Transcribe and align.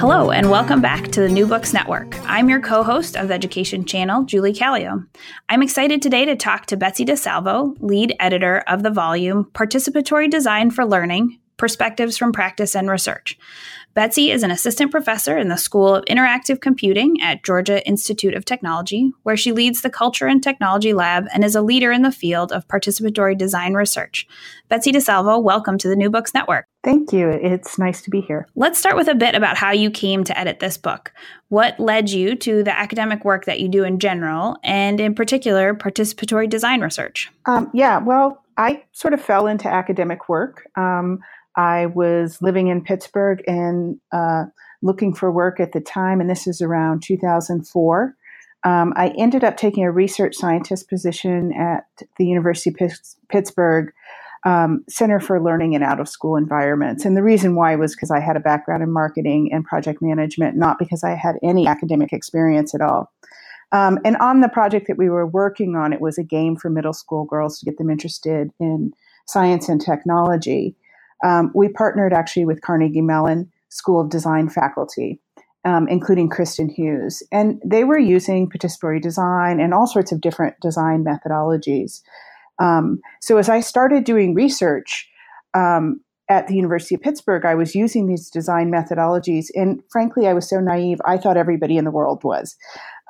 Hello, 0.00 0.30
and 0.30 0.48
welcome 0.48 0.80
back 0.80 1.08
to 1.08 1.20
the 1.20 1.28
New 1.28 1.44
Books 1.44 1.72
Network. 1.72 2.16
I'm 2.20 2.48
your 2.48 2.60
co 2.60 2.84
host 2.84 3.16
of 3.16 3.26
the 3.26 3.34
Education 3.34 3.84
Channel, 3.84 4.26
Julie 4.26 4.54
Callio. 4.54 5.02
I'm 5.48 5.60
excited 5.60 6.00
today 6.00 6.24
to 6.24 6.36
talk 6.36 6.66
to 6.66 6.76
Betsy 6.76 7.04
DiSalvo, 7.04 7.76
lead 7.80 8.14
editor 8.20 8.58
of 8.68 8.84
the 8.84 8.92
volume 8.92 9.50
Participatory 9.54 10.30
Design 10.30 10.70
for 10.70 10.86
Learning 10.86 11.40
Perspectives 11.56 12.16
from 12.16 12.30
Practice 12.30 12.76
and 12.76 12.88
Research. 12.88 13.36
Betsy 13.94 14.30
is 14.30 14.44
an 14.44 14.52
assistant 14.52 14.92
professor 14.92 15.36
in 15.36 15.48
the 15.48 15.56
School 15.56 15.96
of 15.96 16.04
Interactive 16.04 16.60
Computing 16.60 17.20
at 17.20 17.42
Georgia 17.42 17.84
Institute 17.84 18.34
of 18.34 18.44
Technology, 18.44 19.10
where 19.24 19.36
she 19.36 19.50
leads 19.50 19.80
the 19.80 19.90
Culture 19.90 20.28
and 20.28 20.40
Technology 20.40 20.92
Lab 20.92 21.26
and 21.34 21.44
is 21.44 21.56
a 21.56 21.62
leader 21.62 21.90
in 21.90 22.02
the 22.02 22.12
field 22.12 22.52
of 22.52 22.68
participatory 22.68 23.36
design 23.36 23.74
research. 23.74 24.28
Betsy 24.68 24.92
DiSalvo, 24.92 25.42
welcome 25.42 25.76
to 25.78 25.88
the 25.88 25.96
New 25.96 26.10
Books 26.10 26.32
Network. 26.32 26.66
Thank 26.88 27.12
you. 27.12 27.28
It's 27.28 27.78
nice 27.78 28.00
to 28.00 28.08
be 28.08 28.22
here. 28.22 28.48
Let's 28.56 28.78
start 28.78 28.96
with 28.96 29.08
a 29.08 29.14
bit 29.14 29.34
about 29.34 29.58
how 29.58 29.72
you 29.72 29.90
came 29.90 30.24
to 30.24 30.38
edit 30.38 30.60
this 30.60 30.78
book. 30.78 31.12
What 31.48 31.78
led 31.78 32.08
you 32.08 32.34
to 32.36 32.62
the 32.62 32.74
academic 32.74 33.26
work 33.26 33.44
that 33.44 33.60
you 33.60 33.68
do 33.68 33.84
in 33.84 33.98
general, 33.98 34.56
and 34.64 34.98
in 34.98 35.14
particular, 35.14 35.74
participatory 35.74 36.48
design 36.48 36.80
research? 36.80 37.30
Um, 37.44 37.70
yeah, 37.74 37.98
well, 37.98 38.42
I 38.56 38.84
sort 38.92 39.12
of 39.12 39.20
fell 39.20 39.46
into 39.46 39.68
academic 39.68 40.30
work. 40.30 40.66
Um, 40.76 41.18
I 41.56 41.84
was 41.84 42.40
living 42.40 42.68
in 42.68 42.82
Pittsburgh 42.82 43.42
and 43.46 44.00
uh, 44.10 44.44
looking 44.80 45.12
for 45.12 45.30
work 45.30 45.60
at 45.60 45.72
the 45.72 45.82
time, 45.82 46.22
and 46.22 46.30
this 46.30 46.46
is 46.46 46.62
around 46.62 47.02
2004. 47.02 48.16
Um, 48.64 48.94
I 48.96 49.08
ended 49.08 49.44
up 49.44 49.58
taking 49.58 49.84
a 49.84 49.92
research 49.92 50.36
scientist 50.36 50.88
position 50.88 51.52
at 51.52 51.86
the 52.16 52.24
University 52.24 52.70
of 52.82 52.92
Pittsburgh 53.28 53.92
um, 54.44 54.84
Center 54.88 55.20
for 55.20 55.42
Learning 55.42 55.72
in 55.72 55.82
Out 55.82 56.00
of 56.00 56.08
School 56.08 56.36
Environments. 56.36 57.04
And 57.04 57.16
the 57.16 57.22
reason 57.22 57.54
why 57.54 57.74
was 57.76 57.94
because 57.94 58.10
I 58.10 58.20
had 58.20 58.36
a 58.36 58.40
background 58.40 58.82
in 58.82 58.90
marketing 58.90 59.50
and 59.52 59.64
project 59.64 60.00
management, 60.00 60.56
not 60.56 60.78
because 60.78 61.04
I 61.04 61.14
had 61.14 61.36
any 61.42 61.66
academic 61.66 62.12
experience 62.12 62.74
at 62.74 62.80
all. 62.80 63.12
Um, 63.70 63.98
and 64.04 64.16
on 64.16 64.40
the 64.40 64.48
project 64.48 64.86
that 64.86 64.96
we 64.96 65.10
were 65.10 65.26
working 65.26 65.76
on, 65.76 65.92
it 65.92 66.00
was 66.00 66.16
a 66.16 66.24
game 66.24 66.56
for 66.56 66.70
middle 66.70 66.94
school 66.94 67.24
girls 67.24 67.58
to 67.58 67.66
get 67.66 67.76
them 67.76 67.90
interested 67.90 68.50
in 68.58 68.92
science 69.26 69.68
and 69.68 69.80
technology 69.80 70.74
um, 71.24 71.50
we 71.54 71.68
partnered 71.68 72.12
actually 72.12 72.44
with 72.44 72.62
Carnegie 72.62 73.00
Mellon 73.00 73.50
School 73.70 74.00
of 74.00 74.10
Design 74.10 74.48
faculty, 74.48 75.20
um, 75.64 75.88
including 75.88 76.28
Kristen 76.28 76.68
Hughes. 76.68 77.22
And 77.32 77.60
they 77.64 77.84
were 77.84 77.98
using 77.98 78.48
participatory 78.48 79.00
design 79.00 79.60
and 79.60 79.74
all 79.74 79.86
sorts 79.86 80.12
of 80.12 80.20
different 80.20 80.58
design 80.60 81.04
methodologies. 81.04 82.02
Um, 82.58 83.00
so 83.20 83.38
as 83.38 83.48
I 83.48 83.60
started 83.60 84.04
doing 84.04 84.34
research 84.34 85.08
um, 85.54 86.00
at 86.28 86.48
the 86.48 86.54
University 86.54 86.94
of 86.94 87.00
Pittsburgh, 87.00 87.44
I 87.44 87.54
was 87.54 87.74
using 87.74 88.06
these 88.06 88.30
design 88.30 88.70
methodologies. 88.70 89.46
And 89.54 89.82
frankly, 89.90 90.26
I 90.26 90.34
was 90.34 90.48
so 90.48 90.60
naive, 90.60 90.98
I 91.06 91.16
thought 91.16 91.36
everybody 91.36 91.76
in 91.76 91.84
the 91.84 91.90
world 91.90 92.24
was. 92.24 92.56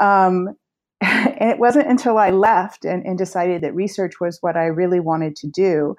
Um, 0.00 0.48
and 1.00 1.50
it 1.50 1.58
wasn't 1.58 1.88
until 1.88 2.18
I 2.18 2.30
left 2.30 2.84
and, 2.84 3.04
and 3.04 3.16
decided 3.16 3.62
that 3.62 3.74
research 3.74 4.14
was 4.20 4.38
what 4.40 4.56
I 4.56 4.64
really 4.64 5.00
wanted 5.00 5.36
to 5.36 5.48
do 5.48 5.96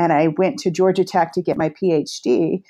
and 0.00 0.12
I 0.12 0.28
went 0.28 0.58
to 0.60 0.70
Georgia 0.70 1.04
Tech 1.04 1.32
to 1.34 1.42
get 1.42 1.58
my 1.58 1.68
PhD. 1.68 2.62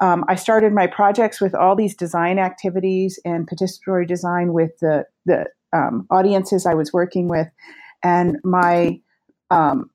Um, 0.00 0.24
I 0.28 0.34
started 0.34 0.72
my 0.72 0.86
projects 0.86 1.40
with 1.40 1.54
all 1.54 1.74
these 1.74 1.96
design 1.96 2.38
activities 2.38 3.18
and 3.24 3.48
participatory 3.48 4.06
design 4.06 4.52
with 4.52 4.78
the 4.80 5.04
the 5.24 5.46
um, 5.72 6.06
audiences 6.10 6.64
I 6.64 6.74
was 6.74 6.92
working 6.92 7.28
with, 7.28 7.48
and 8.04 8.36
my 8.44 9.00
um, 9.50 9.90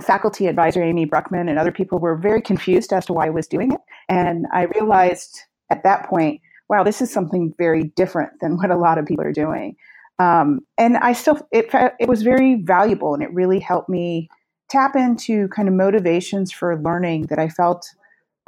faculty 0.00 0.46
advisor 0.46 0.82
Amy 0.82 1.06
Bruckman 1.06 1.48
and 1.48 1.58
other 1.58 1.72
people 1.72 1.98
were 1.98 2.16
very 2.16 2.40
confused 2.40 2.92
as 2.92 3.06
to 3.06 3.12
why 3.12 3.26
I 3.26 3.30
was 3.30 3.46
doing 3.46 3.72
it. 3.72 3.80
And 4.08 4.46
I 4.52 4.62
realized 4.62 5.40
at 5.70 5.82
that 5.84 6.08
point, 6.08 6.40
wow, 6.68 6.82
this 6.84 7.00
is 7.00 7.12
something 7.12 7.52
very 7.58 7.84
different 7.96 8.32
than 8.40 8.56
what 8.56 8.70
a 8.70 8.76
lot 8.76 8.98
of 8.98 9.06
people 9.06 9.24
are 9.24 9.32
doing. 9.32 9.76
Um, 10.18 10.60
and 10.76 10.96
I 10.96 11.12
still, 11.12 11.38
it, 11.52 11.68
it 12.00 12.08
was 12.08 12.22
very 12.22 12.56
valuable 12.56 13.14
and 13.14 13.22
it 13.22 13.32
really 13.32 13.60
helped 13.60 13.88
me 13.88 14.28
tap 14.68 14.96
into 14.96 15.48
kind 15.48 15.68
of 15.68 15.74
motivations 15.74 16.52
for 16.52 16.80
learning 16.82 17.26
that 17.26 17.38
I 17.38 17.48
felt 17.48 17.86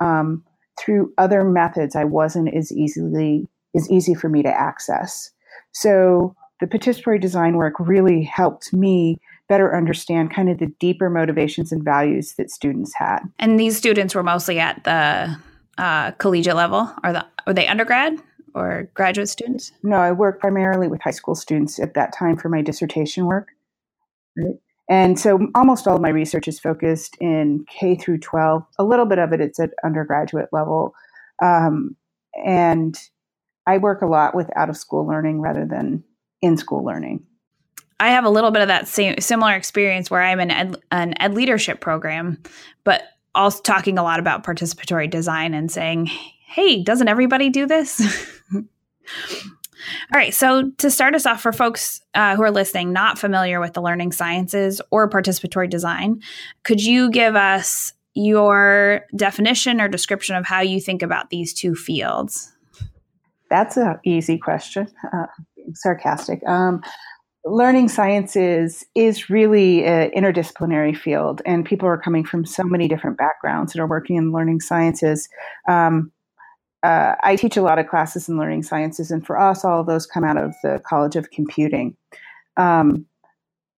um, 0.01 0.45
through 0.79 1.13
other 1.19 1.45
methods 1.45 1.95
I 1.95 2.05
wasn't 2.05 2.55
as 2.55 2.73
easily 2.73 3.47
as 3.77 3.89
easy 3.91 4.15
for 4.15 4.29
me 4.29 4.43
to 4.43 4.49
access. 4.49 5.31
So 5.73 6.35
the 6.61 6.67
participatory 6.67 7.21
design 7.21 7.57
work 7.57 7.75
really 7.79 8.23
helped 8.23 8.73
me 8.73 9.19
better 9.51 9.77
understand 9.77 10.33
kind 10.33 10.49
of 10.49 10.59
the 10.59 10.69
deeper 10.79 11.11
motivations 11.11 11.73
and 11.73 11.83
values 11.85 12.35
that 12.39 12.53
students 12.53 12.95
had. 12.95 13.19
And 13.41 13.59
these 13.59 13.77
students 13.77 14.15
were 14.15 14.23
mostly 14.23 14.61
at 14.61 14.85
the 14.85 15.37
uh, 15.77 16.13
collegiate 16.13 16.55
level. 16.55 16.91
Are 17.03 17.13
the 17.13 17.27
are 17.47 17.53
they 17.53 17.67
undergrad 17.67 18.17
or 18.55 18.89
graduate 18.95 19.29
students? 19.29 19.73
No, 19.83 19.97
I 19.97 20.13
worked 20.13 20.41
primarily 20.41 20.87
with 20.87 21.03
high 21.03 21.11
school 21.11 21.35
students 21.35 21.81
at 21.81 21.95
that 21.95 22.13
time 22.17 22.37
for 22.37 22.49
my 22.49 22.63
dissertation 22.63 23.27
work. 23.27 23.49
Right? 24.37 24.55
And 24.89 25.19
so 25.19 25.49
almost 25.57 25.87
all 25.89 25.97
of 25.97 26.03
my 26.03 26.11
research 26.11 26.47
is 26.47 26.61
focused 26.61 27.17
in 27.21 27.65
K 27.69 27.97
through 27.97 28.19
12. 28.19 28.63
A 28.79 28.85
little 28.85 29.07
bit 29.07 29.19
of 29.19 29.33
it, 29.33 29.41
it's 29.41 29.59
at 29.59 29.71
undergraduate 29.85 30.49
level. 30.53 30.95
Um, 31.43 31.97
and 32.45 32.97
I 33.67 33.79
work 33.79 34.01
a 34.03 34.07
lot 34.07 34.35
with 34.35 34.49
out 34.57 34.71
of 34.71 34.77
school 34.77 35.07
learning 35.07 35.41
rather 35.41 35.65
than 35.65 36.05
in 36.41 36.57
school 36.57 36.85
learning. 36.85 37.25
I 38.01 38.09
have 38.11 38.25
a 38.25 38.31
little 38.31 38.51
bit 38.51 38.63
of 38.63 38.69
that 38.69 38.89
same 38.89 39.17
similar 39.21 39.55
experience 39.55 40.11
where 40.11 40.23
I'm 40.23 40.41
in 40.41 40.51
ed, 40.51 40.77
an 40.91 41.15
ed 41.21 41.35
leadership 41.35 41.81
program, 41.81 42.43
but 42.83 43.03
also 43.35 43.61
talking 43.63 43.99
a 43.99 44.03
lot 44.03 44.19
about 44.19 44.43
participatory 44.43 45.09
design 45.09 45.55
and 45.55 45.71
saying, 45.71 46.07
hey, 46.47 46.83
doesn't 46.83 47.09
everybody 47.09 47.51
do 47.51 47.67
this? 47.67 48.01
All 48.55 48.63
right. 50.15 50.35
So, 50.35 50.71
to 50.79 50.91
start 50.91 51.15
us 51.15 51.27
off, 51.27 51.41
for 51.41 51.53
folks 51.53 52.01
uh, 52.15 52.37
who 52.37 52.43
are 52.43 52.51
listening, 52.51 52.93
not 52.93 53.19
familiar 53.19 53.61
with 53.61 53.75
the 53.75 53.83
learning 53.83 54.13
sciences 54.13 54.81
or 54.91 55.09
participatory 55.09 55.71
design, 55.71 56.21
could 56.65 56.83
you 56.83 57.11
give 57.11 57.37
us 57.37 57.93
your 58.15 59.07
definition 59.17 59.81
or 59.81 59.89
description 59.89 60.37
of 60.37 60.45
how 60.45 60.61
you 60.61 60.81
think 60.81 61.03
about 61.03 61.31
these 61.31 61.55
two 61.55 61.75
fields? 61.75 62.53
That's 63.49 63.77
an 63.77 63.99
easy 64.05 64.39
question. 64.39 64.89
Uh, 65.13 65.27
sarcastic. 65.75 66.47
Um, 66.47 66.83
learning 67.45 67.89
sciences 67.89 68.85
is 68.95 69.31
really 69.31 69.85
an 69.85 70.11
interdisciplinary 70.11 70.97
field, 70.97 71.41
and 71.47 71.65
people 71.65 71.89
are 71.89 71.99
coming 71.99 72.25
from 72.25 72.45
so 72.45 72.63
many 72.65 72.89
different 72.89 73.17
backgrounds 73.17 73.75
and 73.75 73.81
are 73.81 73.87
working 73.87 74.17
in 74.17 74.33
learning 74.33 74.61
sciences. 74.61 75.29
Um, 75.69 76.13
uh, 76.83 77.15
I 77.23 77.37
teach 77.37 77.57
a 77.57 77.63
lot 77.63 77.79
of 77.79 77.89
classes 77.89 78.29
in 78.29 78.39
learning 78.39 78.63
sciences, 78.63 79.11
and 79.11 79.25
for 79.27 79.39
us, 79.39 79.65
all 79.65 79.81
of 79.81 79.87
those 79.87 80.07
come 80.07 80.25
out 80.25 80.37
of 80.37 80.55
the 80.63 80.81
College 80.87 81.17
of 81.17 81.31
Computing. 81.31 81.97
Um, 82.57 83.07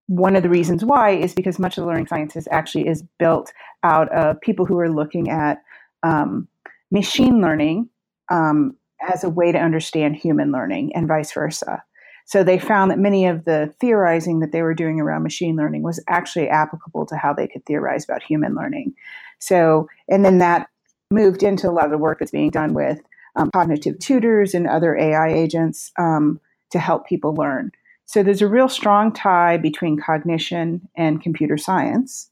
one 0.07 0.37
of 0.37 0.43
the 0.43 0.49
reasons 0.49 0.85
why 0.85 1.11
is 1.11 1.33
because 1.33 1.59
much 1.59 1.79
of 1.79 1.83
the 1.83 1.89
learning 1.89 2.09
sciences 2.09 2.49
actually 2.51 2.89
is 2.89 3.05
built 3.19 3.53
out 3.83 4.11
of 4.13 4.41
people 4.41 4.67
who 4.67 4.79
are 4.79 4.91
looking 4.91 5.31
at 5.31 5.63
um, 6.03 6.49
machine 6.91 7.41
learning 7.41 7.89
um, 8.31 8.77
as 9.09 9.25
a 9.25 9.31
way 9.31 9.53
to 9.53 9.59
understand 9.59 10.17
human 10.17 10.53
learning 10.53 10.95
and 10.95 11.09
vice 11.09 11.33
versa. 11.33 11.83
So 12.25 12.43
they 12.43 12.59
found 12.59 12.91
that 12.91 12.99
many 12.99 13.27
of 13.27 13.45
the 13.45 13.75
theorizing 13.81 14.41
that 14.41 14.53
they 14.53 14.63
were 14.63 14.75
doing 14.75 15.01
around 15.01 15.23
machine 15.23 15.57
learning 15.57 15.83
was 15.83 16.03
actually 16.09 16.49
applicable 16.49 17.07
to 17.07 17.17
how 17.17 17.33
they 17.33 17.49
could 17.49 17.65
theorize 17.67 18.05
about 18.05 18.23
human 18.23 18.55
learning. 18.55 18.95
So, 19.39 19.89
and 20.09 20.25
then 20.25 20.39
that 20.39 20.69
moved 21.11 21.43
into 21.43 21.69
a 21.69 21.73
lot 21.73 21.85
of 21.85 21.91
the 21.91 21.99
work 21.99 22.19
that's 22.19 22.31
being 22.31 22.51
done 22.51 22.75
with 22.75 23.01
um, 23.37 23.51
cognitive 23.51 23.99
tutors 23.99 24.55
and 24.55 24.67
other 24.67 24.97
AI 24.97 25.29
agents 25.29 25.91
um, 25.99 26.41
to 26.71 26.79
help 26.79 27.07
people 27.07 27.35
learn. 27.35 27.73
So 28.07 28.23
there's 28.23 28.43
a 28.43 28.49
real 28.49 28.69
strong 28.69 29.13
tie 29.13 29.57
between 29.57 30.01
cognition 30.01 30.89
and 30.97 31.23
computer 31.23 31.57
science, 31.57 32.31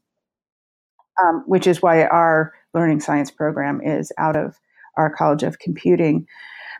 um, 1.22 1.44
which 1.46 1.66
is 1.66 1.80
why 1.80 2.04
our 2.04 2.52
learning 2.74 3.00
science 3.00 3.30
program 3.30 3.80
is 3.80 4.12
out 4.18 4.36
of 4.36 4.58
our 4.96 5.10
College 5.10 5.42
of 5.42 5.58
Computing. 5.58 6.26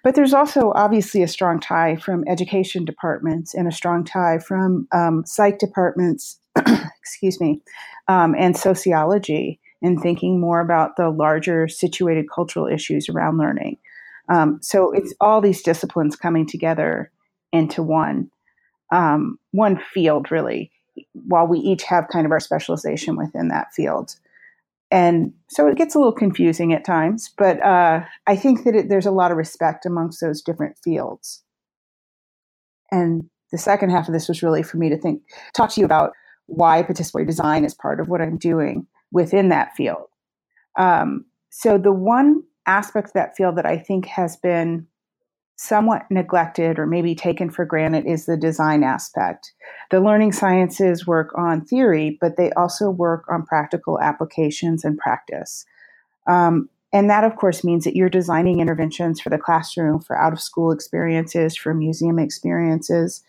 But 0.03 0.15
there's 0.15 0.33
also 0.33 0.73
obviously 0.75 1.23
a 1.23 1.29
strong 1.29 1.61
tie 1.61 1.97
from 1.97 2.25
education 2.27 2.85
departments 2.85 3.55
and 3.55 3.69
a 3.69 3.73
strong 3.73 4.05
tie 4.05 4.39
from 4.39 4.89
um, 4.93 5.25
psych 5.27 5.59
departments, 5.59 6.39
excuse 6.99 7.41
me, 7.41 7.61
um, 8.09 8.35
and 8.39 8.57
sociology 8.57 9.61
and 9.83 10.01
thinking 10.01 10.41
more 10.41 10.61
about 10.61 10.97
the 10.97 11.11
larger 11.11 11.69
situated 11.69 12.27
cultural 12.33 12.67
issues 12.67 13.09
around 13.09 13.39
learning. 13.39 13.77
Um, 14.29 14.59
so 14.63 14.93
it's 14.93 15.15
all 15.21 15.41
these 15.41 15.63
disciplines 15.63 16.17
coming 16.17 16.47
together 16.47 17.11
into 17.53 17.83
one 17.83 18.31
um, 18.93 19.39
one 19.53 19.81
field, 19.93 20.31
really. 20.31 20.71
While 21.13 21.47
we 21.47 21.59
each 21.61 21.85
have 21.85 22.09
kind 22.09 22.27
of 22.27 22.33
our 22.33 22.41
specialization 22.41 23.17
within 23.17 23.49
that 23.49 23.73
field, 23.73 24.17
and 24.91 25.33
so 25.49 25.69
it 25.69 25.77
gets 25.77 25.95
a 25.95 25.99
little 25.99 26.13
confusing 26.13 26.73
at 26.73 26.85
times. 26.85 27.33
But 27.37 27.65
uh, 27.65 28.05
I 28.27 28.37
think 28.37 28.65
that 28.65 28.75
it, 28.75 28.89
there's 28.89 29.07
a 29.07 29.13
lot 29.13 29.31
of 29.31 29.37
respect 29.37 29.87
amongst 29.87 30.21
those 30.21 30.43
different 30.43 30.77
fields. 30.83 31.43
And 32.91 33.25
the 33.53 33.59
second 33.59 33.91
half 33.91 34.09
of 34.09 34.15
this 34.15 34.29
was 34.29 34.43
really 34.43 34.63
for 34.63 34.79
me 34.79 34.89
to 34.89 34.99
think, 34.99 35.23
talk 35.55 35.71
to 35.71 35.81
you 35.81 35.85
about 35.85 36.13
why 36.47 36.83
participatory 36.83 37.27
design 37.27 37.65
is 37.65 37.75
part 37.75 38.01
of 38.01 38.09
what 38.09 38.21
I'm 38.21 38.37
doing 38.37 38.87
within 39.13 39.49
that 39.51 39.75
field. 39.77 40.07
Um, 40.79 41.25
so 41.51 41.79
the 41.79 41.93
one 41.93 42.43
aspect 42.67 43.09
of 43.09 43.13
that 43.15 43.37
field 43.37 43.57
that 43.57 43.67
I 43.67 43.79
think 43.79 44.07
has 44.07 44.37
been 44.37 44.87
somewhat 45.61 46.11
neglected 46.11 46.79
or 46.79 46.87
maybe 46.87 47.15
taken 47.15 47.51
for 47.51 47.67
granted 47.67 48.07
is 48.07 48.25
the 48.25 48.37
design 48.37 48.83
aspect. 48.83 49.53
The 49.91 50.01
learning 50.01 50.33
sciences 50.33 51.07
work 51.07 51.37
on 51.37 51.67
theory, 51.67 52.17
but 52.19 52.39
they 52.39 52.51
also 52.53 52.89
work 52.89 53.25
on 53.29 53.45
practical 53.45 54.01
applications 54.01 54.87
and 54.87 54.97
practice. 54.97 55.67
Um, 56.27 56.71
and 56.95 57.11
that, 57.11 57.25
of 57.25 57.37
course, 57.37 57.63
means 57.63 57.85
that 57.85 57.95
you're 57.95 58.09
designing 58.09 58.61
interventions 58.61 59.21
for 59.21 59.29
the 59.29 59.37
classroom, 59.37 60.01
for 60.01 60.17
out 60.19 60.33
of 60.33 60.41
school 60.41 60.73
experiences, 60.73 61.59
for 61.59 61.75
museum 61.75 62.19
experiences, 62.19 63.23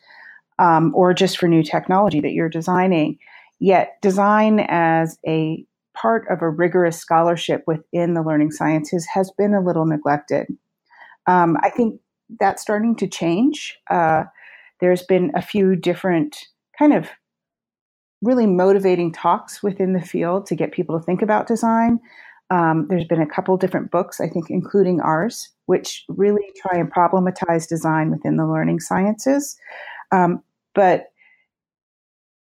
um, 0.57 0.93
or 0.95 1.13
just 1.13 1.37
for 1.37 1.49
new 1.49 1.63
technology 1.63 2.21
that 2.21 2.31
you're 2.31 2.47
designing. 2.47 3.19
Yet, 3.59 3.97
design 4.01 4.61
as 4.69 5.19
a 5.27 5.65
part 5.93 6.25
of 6.29 6.41
a 6.41 6.49
rigorous 6.49 6.97
scholarship 6.97 7.65
within 7.67 8.13
the 8.13 8.23
learning 8.23 8.51
sciences 8.51 9.05
has 9.13 9.31
been 9.37 9.53
a 9.53 9.61
little 9.61 9.85
neglected. 9.85 10.47
Um, 11.27 11.57
I 11.61 11.69
think 11.69 11.99
that's 12.39 12.61
starting 12.61 12.95
to 12.97 13.07
change. 13.07 13.77
Uh, 13.89 14.23
there's 14.79 15.03
been 15.03 15.31
a 15.35 15.41
few 15.41 15.75
different 15.75 16.37
kind 16.77 16.93
of 16.93 17.09
really 18.21 18.47
motivating 18.47 19.11
talks 19.11 19.63
within 19.63 19.93
the 19.93 20.01
field 20.01 20.45
to 20.45 20.55
get 20.55 20.71
people 20.71 20.97
to 20.97 21.03
think 21.03 21.21
about 21.21 21.47
design. 21.47 21.99
Um, 22.49 22.87
there's 22.89 23.05
been 23.05 23.21
a 23.21 23.29
couple 23.29 23.55
different 23.57 23.91
books, 23.91 24.19
I 24.19 24.27
think, 24.27 24.49
including 24.49 24.99
ours, 25.01 25.49
which 25.65 26.03
really 26.09 26.51
try 26.61 26.77
and 26.77 26.91
problematize 26.91 27.67
design 27.67 28.11
within 28.11 28.37
the 28.37 28.45
learning 28.45 28.81
sciences. 28.81 29.57
Um, 30.11 30.43
but 30.75 31.11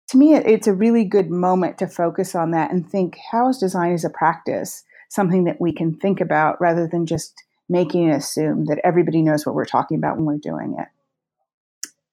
to 0.09 0.18
me, 0.18 0.35
it's 0.35 0.68
a 0.68 0.73
really 0.73 1.03
good 1.03 1.29
moment 1.29 1.77
to 1.77 1.88
focus 1.88 2.35
on 2.35 2.51
that 2.51 2.71
and 2.71 2.89
think 2.89 3.18
how 3.31 3.50
is 3.50 3.57
design 3.57 3.94
as 3.94 4.03
a 4.03 4.09
practice 4.09 4.83
something 5.09 5.44
that 5.44 5.59
we 5.59 5.73
can 5.73 5.94
think 5.94 6.21
about 6.21 6.59
rather 6.62 6.88
than 6.88 7.06
just 7.06 7.44
making 7.71 8.09
it 8.09 8.15
assume 8.15 8.65
that 8.65 8.81
everybody 8.83 9.21
knows 9.21 9.45
what 9.45 9.56
we're 9.56 9.65
talking 9.65 9.97
about 9.97 10.18
when 10.18 10.25
we're 10.25 10.38
doing 10.38 10.75
it. 10.77 10.88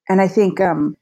And 0.08 0.20
I 0.20 0.28
think, 0.28 0.60
um, 0.60 0.96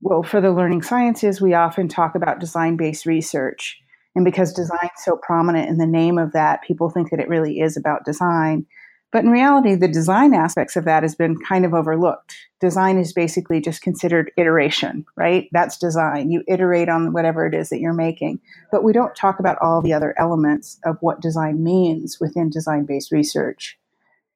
well, 0.00 0.22
for 0.22 0.40
the 0.40 0.52
learning 0.52 0.82
sciences, 0.82 1.40
we 1.40 1.52
often 1.52 1.88
talk 1.88 2.14
about 2.14 2.38
design 2.38 2.76
based 2.76 3.06
research. 3.06 3.76
And 4.14 4.24
because 4.24 4.52
design 4.52 4.88
is 4.96 5.04
so 5.04 5.18
prominent 5.20 5.68
in 5.68 5.78
the 5.78 5.86
name 5.86 6.16
of 6.16 6.32
that, 6.32 6.62
people 6.62 6.88
think 6.88 7.10
that 7.10 7.18
it 7.18 7.28
really 7.28 7.60
is 7.60 7.76
about 7.76 8.04
design. 8.04 8.66
But 9.12 9.24
in 9.24 9.30
reality, 9.30 9.74
the 9.76 9.88
design 9.88 10.34
aspects 10.34 10.76
of 10.76 10.84
that 10.84 11.02
has 11.02 11.14
been 11.14 11.38
kind 11.38 11.64
of 11.64 11.74
overlooked. 11.74 12.36
Design 12.60 12.98
is 12.98 13.12
basically 13.12 13.60
just 13.60 13.80
considered 13.80 14.32
iteration, 14.36 15.06
right? 15.16 15.48
That's 15.52 15.78
design. 15.78 16.30
You 16.30 16.42
iterate 16.48 16.88
on 16.88 17.12
whatever 17.12 17.46
it 17.46 17.54
is 17.54 17.68
that 17.70 17.80
you're 17.80 17.92
making. 17.92 18.40
But 18.72 18.82
we 18.82 18.92
don't 18.92 19.14
talk 19.14 19.38
about 19.38 19.58
all 19.62 19.80
the 19.80 19.92
other 19.92 20.14
elements 20.18 20.78
of 20.84 20.96
what 21.00 21.20
design 21.20 21.62
means 21.62 22.18
within 22.20 22.50
design 22.50 22.84
based 22.84 23.12
research. 23.12 23.78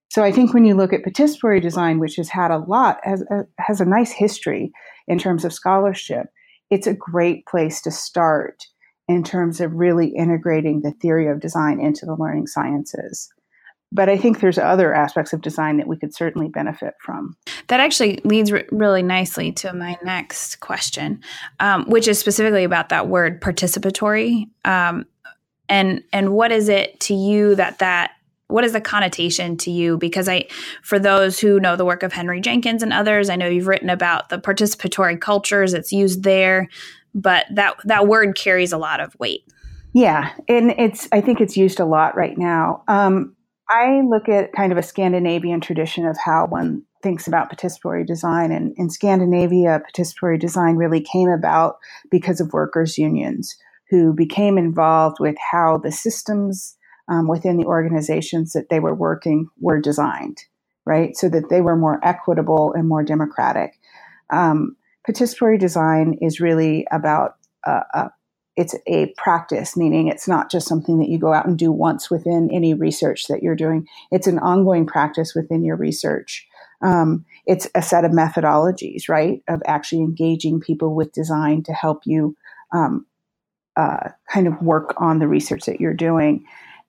So 0.09 0.23
I 0.23 0.33
think 0.33 0.55
when 0.55 0.65
you 0.65 0.75
look 0.75 0.93
at 0.93 1.05
participatory 1.05 1.61
design, 1.61 1.99
which 1.99 2.17
has 2.17 2.29
had 2.29 2.51
a 2.51 2.59
lot, 2.59 2.99
has 3.03 3.23
a, 3.23 3.47
has 3.59 3.81
a 3.81 3.85
nice 3.85 4.13
history 4.13 4.73
in 5.07 5.19
terms 5.19 5.45
of 5.45 5.53
scholarship, 5.53 6.29
it's 6.71 6.87
a 6.87 6.95
great 6.95 7.47
place 7.47 7.81
to 7.83 7.91
start 7.91 8.67
in 9.09 9.25
terms 9.25 9.61
of 9.61 9.75
really 9.75 10.09
integrating 10.09 10.83
the 10.83 10.93
theory 10.93 11.27
of 11.27 11.41
design 11.41 11.81
into 11.81 12.07
the 12.07 12.15
learning 12.15 12.47
sciences 12.47 13.33
but 13.93 14.09
I 14.09 14.17
think 14.17 14.41
there's 14.41 14.59
other 14.59 14.95
aspects 14.95 15.33
of 15.33 15.41
design 15.41 15.79
that 15.79 15.89
we 15.89 15.97
could 15.97 16.15
certainly 16.15 16.49
benefit 16.49 16.95
from. 17.01 17.37
That 17.69 17.81
actually 17.81 18.21
leads 18.25 18.53
re- 18.53 18.67
really 18.71 19.03
nicely 19.03 19.53
to 19.53 19.73
my 19.73 19.97
next 20.05 20.61
question, 20.61 21.21
um, 21.59 21.85
which 21.87 22.07
is 22.07 22.19
specifically 22.19 22.65
about 22.65 22.91
that 22.91 23.09
word 23.09 23.41
participatory. 23.41 24.49
Um, 24.65 25.07
and 25.69 26.03
and 26.13 26.33
what 26.33 26.53
is 26.53 26.69
it 26.69 27.01
to 27.01 27.15
you 27.15 27.55
that 27.55 27.79
that 27.79 28.13
what 28.49 28.65
is 28.65 28.73
the 28.73 28.81
connotation 28.81 29.57
to 29.57 29.71
you 29.71 29.97
because 29.97 30.29
i 30.29 30.45
for 30.83 30.99
those 30.99 31.39
who 31.39 31.61
know 31.61 31.77
the 31.77 31.85
work 31.85 32.03
of 32.03 32.13
henry 32.13 32.41
jenkins 32.41 32.83
and 32.83 32.93
others 32.93 33.31
i 33.31 33.37
know 33.37 33.49
you've 33.49 33.69
written 33.69 33.89
about 33.89 34.29
the 34.29 34.39
participatory 34.39 35.19
cultures 35.19 35.73
it's 35.73 35.93
used 35.93 36.25
there 36.25 36.69
but 37.15 37.47
that 37.53 37.77
that 37.85 38.09
word 38.09 38.37
carries 38.37 38.73
a 38.73 38.79
lot 38.79 39.01
of 39.01 39.15
weight 39.21 39.45
yeah 39.93 40.33
and 40.49 40.73
it's 40.73 41.09
i 41.13 41.21
think 41.21 41.41
it's 41.41 41.57
used 41.57 41.79
a 41.79 41.85
lot 41.85 42.17
right 42.17 42.37
now 42.37 42.83
um, 42.89 43.35
I 43.71 44.03
look 44.03 44.29
at 44.29 44.53
kind 44.53 44.73
of 44.73 44.79
a 44.79 44.83
Scandinavian 44.83 45.61
tradition 45.61 46.05
of 46.05 46.17
how 46.19 46.47
one 46.47 46.83
thinks 47.03 47.29
about 47.29 47.51
participatory 47.51 48.05
design. 48.05 48.51
And 48.51 48.75
in 48.77 48.91
Scandinavia, 48.91 49.81
participatory 49.81 50.39
design 50.41 50.77
really 50.77 51.01
came 51.01 51.29
about 51.29 51.77
because 52.11 52.41
of 52.41 52.53
workers' 52.53 52.99
unions 52.99 53.57
who 53.89 54.13
became 54.13 54.59
involved 54.59 55.19
with 55.21 55.37
how 55.53 55.79
the 55.79 55.93
systems 55.93 56.77
um, 57.09 57.29
within 57.29 57.57
the 57.57 57.65
organizations 57.65 58.53
that 58.53 58.69
they 58.71 58.81
were 58.81 58.95
working 58.95 59.49
were 59.61 59.81
designed, 59.81 60.39
right? 60.85 61.17
So 61.17 61.29
that 61.29 61.49
they 61.49 61.61
were 61.61 61.77
more 61.77 62.01
equitable 62.05 62.73
and 62.73 62.89
more 62.89 63.03
democratic. 63.03 63.79
Um, 64.31 64.77
participatory 65.09 65.59
design 65.59 66.19
is 66.21 66.41
really 66.41 66.87
about 66.91 67.37
uh, 67.67 67.83
uh, 67.95 68.09
it's 68.57 68.75
a 68.87 69.13
practice, 69.17 69.77
meaning 69.77 70.09
it's 70.09 70.29
not 70.29 70.51
just 70.51 70.69
something 70.69 70.99
that 70.99 71.09
you 71.09 71.19
go 71.19 71.33
out 71.33 71.47
and 71.47 71.59
do 71.59 71.71
once 71.71 72.11
within 72.11 72.51
any 72.53 72.75
research 72.75 73.27
that 73.29 73.43
you're 73.43 73.57
doing. 73.57 73.87
It's 74.11 74.27
an 74.27 74.39
ongoing 74.39 74.87
practice 74.87 75.35
within 75.35 75.65
your 75.65 75.77
research. 75.77 76.47
Um, 76.83 77.25
it's 77.47 77.69
a 77.75 77.83
set 77.83 78.05
of 78.05 78.11
methodologies, 78.11 79.09
right, 79.09 79.43
of 79.49 79.63
actually 79.67 80.03
engaging 80.03 80.61
people 80.61 80.95
with 80.95 81.13
design 81.13 81.63
to 81.65 81.73
help 81.73 82.03
you 82.05 82.37
um, 82.73 83.07
uh, 83.77 84.11
kind 84.33 84.47
of 84.47 84.61
work 84.63 84.95
on 84.97 85.19
the 85.19 85.29
research 85.29 85.67
that 85.67 85.81
you're 85.81 85.95
doing. 85.95 86.45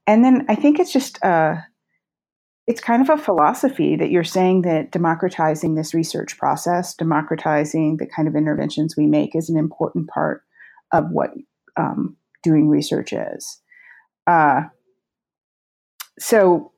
And 0.07 0.25
then 0.25 0.45
I 0.49 0.55
think 0.55 0.79
it's 0.79 0.91
just 0.91 1.23
uh, 1.23 1.55
it's 2.67 2.81
kind 2.81 3.01
of 3.01 3.09
a 3.09 3.21
philosophy 3.21 3.95
that 3.95 4.11
you're 4.11 4.23
saying 4.23 4.63
that 4.63 4.91
democratizing 4.91 5.75
this 5.75 5.93
research 5.93 6.37
process, 6.37 6.95
democratizing 6.95 7.97
the 7.97 8.07
kind 8.07 8.27
of 8.27 8.35
interventions 8.35 8.95
we 8.95 9.07
make, 9.07 9.35
is 9.35 9.49
an 9.49 9.57
important 9.57 10.07
part 10.07 10.43
of 10.93 11.05
what 11.11 11.31
um, 11.77 12.15
doing 12.43 12.67
research 12.69 13.13
is. 13.13 13.59
Uh, 14.27 14.63
so 16.19 16.71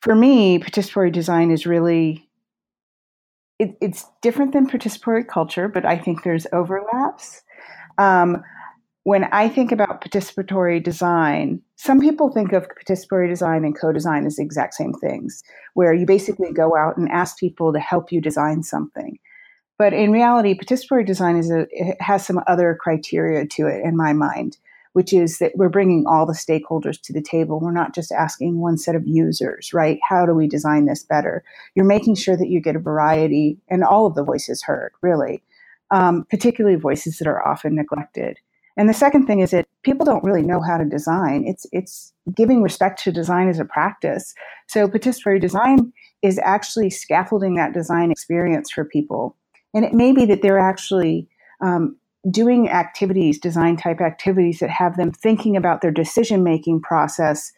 for 0.00 0.14
me, 0.14 0.58
participatory 0.58 1.12
design 1.12 1.50
is 1.50 1.66
really 1.66 2.28
it, 3.58 3.76
it's 3.80 4.04
different 4.20 4.52
than 4.52 4.68
participatory 4.68 5.26
culture, 5.26 5.68
but 5.68 5.84
I 5.84 5.96
think 5.96 6.22
there's 6.22 6.46
overlaps. 6.52 7.42
Um, 7.98 8.42
when 9.04 9.24
I 9.24 9.48
think 9.48 9.70
about 9.70 10.02
participatory 10.02 10.82
design, 10.82 11.60
some 11.76 12.00
people 12.00 12.30
think 12.30 12.52
of 12.52 12.66
participatory 12.68 13.28
design 13.28 13.64
and 13.64 13.78
co-design 13.78 14.26
as 14.26 14.36
the 14.36 14.42
exact 14.42 14.74
same 14.74 14.94
things, 14.94 15.42
where 15.74 15.92
you 15.92 16.06
basically 16.06 16.52
go 16.52 16.74
out 16.76 16.96
and 16.96 17.08
ask 17.10 17.38
people 17.38 17.72
to 17.72 17.78
help 17.78 18.10
you 18.10 18.20
design 18.20 18.62
something. 18.62 19.18
But 19.76 19.92
in 19.92 20.12
reality, 20.12 20.56
participatory 20.56 21.04
design 21.04 21.36
is 21.36 21.50
a, 21.50 21.66
has 22.00 22.24
some 22.24 22.40
other 22.46 22.76
criteria 22.80 23.46
to 23.46 23.66
it 23.66 23.84
in 23.84 23.96
my 23.96 24.12
mind, 24.12 24.56
which 24.92 25.12
is 25.12 25.38
that 25.38 25.52
we're 25.56 25.68
bringing 25.68 26.06
all 26.06 26.26
the 26.26 26.32
stakeholders 26.32 27.00
to 27.02 27.12
the 27.12 27.22
table. 27.22 27.58
We're 27.58 27.72
not 27.72 27.94
just 27.94 28.12
asking 28.12 28.60
one 28.60 28.78
set 28.78 28.94
of 28.94 29.06
users, 29.06 29.72
right? 29.74 29.98
How 30.08 30.26
do 30.26 30.34
we 30.34 30.46
design 30.46 30.86
this 30.86 31.02
better? 31.02 31.42
You're 31.74 31.84
making 31.84 32.14
sure 32.14 32.36
that 32.36 32.48
you 32.48 32.60
get 32.60 32.76
a 32.76 32.80
variety 32.80 33.58
and 33.68 33.82
all 33.82 34.06
of 34.06 34.14
the 34.14 34.22
voices 34.22 34.62
heard, 34.62 34.92
really, 35.02 35.42
um, 35.90 36.24
particularly 36.30 36.76
voices 36.76 37.18
that 37.18 37.26
are 37.26 37.46
often 37.46 37.74
neglected. 37.74 38.38
And 38.76 38.88
the 38.88 38.94
second 38.94 39.26
thing 39.26 39.40
is 39.40 39.50
that 39.50 39.66
people 39.82 40.04
don't 40.04 40.24
really 40.24 40.42
know 40.42 40.60
how 40.60 40.76
to 40.76 40.84
design. 40.84 41.44
It's 41.46 41.64
it's 41.72 42.12
giving 42.34 42.60
respect 42.60 43.02
to 43.04 43.12
design 43.12 43.48
as 43.48 43.60
a 43.60 43.64
practice. 43.64 44.34
So 44.66 44.88
participatory 44.88 45.40
design 45.40 45.92
is 46.22 46.40
actually 46.42 46.90
scaffolding 46.90 47.54
that 47.54 47.72
design 47.72 48.10
experience 48.10 48.72
for 48.72 48.84
people 48.84 49.36
and 49.74 49.84
it 49.84 49.92
may 49.92 50.12
be 50.12 50.24
that 50.26 50.40
they're 50.40 50.58
actually 50.58 51.28
um, 51.60 51.96
doing 52.30 52.70
activities, 52.70 53.38
design 53.38 53.76
type 53.76 54.00
activities 54.00 54.60
that 54.60 54.70
have 54.70 54.96
them 54.96 55.12
thinking 55.12 55.56
about 55.56 55.80
their 55.80 55.90
decision 55.90 56.42
making 56.42 56.80
process, 56.80 57.52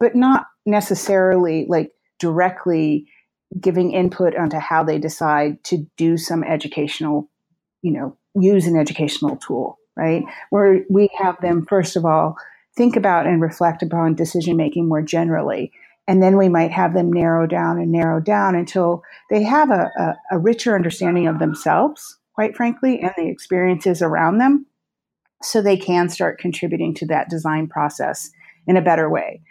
but 0.00 0.16
not 0.16 0.46
necessarily 0.66 1.66
like 1.68 1.92
directly 2.18 3.06
giving 3.60 3.92
input 3.92 4.34
onto 4.34 4.58
how 4.58 4.82
they 4.82 4.98
decide 4.98 5.62
to 5.64 5.86
do 5.96 6.16
some 6.16 6.42
educational, 6.42 7.30
you 7.82 7.92
know, 7.92 8.16
use 8.34 8.66
an 8.66 8.76
educational 8.76 9.36
tool, 9.36 9.78
right? 9.96 10.22
Where 10.50 10.84
we 10.90 11.08
have 11.18 11.40
them, 11.40 11.64
first 11.66 11.96
of 11.96 12.04
all, 12.04 12.36
think 12.76 12.96
about 12.96 13.26
and 13.26 13.40
reflect 13.40 13.82
upon 13.82 14.14
decision 14.14 14.56
making 14.56 14.88
more 14.88 15.02
generally 15.02 15.72
and 16.08 16.22
then 16.22 16.38
we 16.38 16.48
might 16.48 16.72
have 16.72 16.94
them 16.94 17.12
narrow 17.12 17.46
down 17.46 17.78
and 17.78 17.92
narrow 17.92 18.18
down 18.18 18.54
until 18.54 19.02
they 19.28 19.42
have 19.42 19.70
a, 19.70 19.90
a, 19.98 20.36
a 20.36 20.38
richer 20.38 20.74
understanding 20.74 21.28
of 21.28 21.38
themselves, 21.38 22.18
quite 22.34 22.56
frankly, 22.56 22.98
and 23.00 23.12
the 23.16 23.28
experiences 23.28 24.00
around 24.00 24.38
them, 24.38 24.66
so 25.42 25.60
they 25.60 25.76
can 25.76 26.08
start 26.08 26.40
contributing 26.40 26.94
to 26.94 27.06
that 27.06 27.28
design 27.28 27.68
process 27.68 28.30
in 28.66 28.76
a 28.76 28.82
better 28.82 29.10
way. 29.10 29.42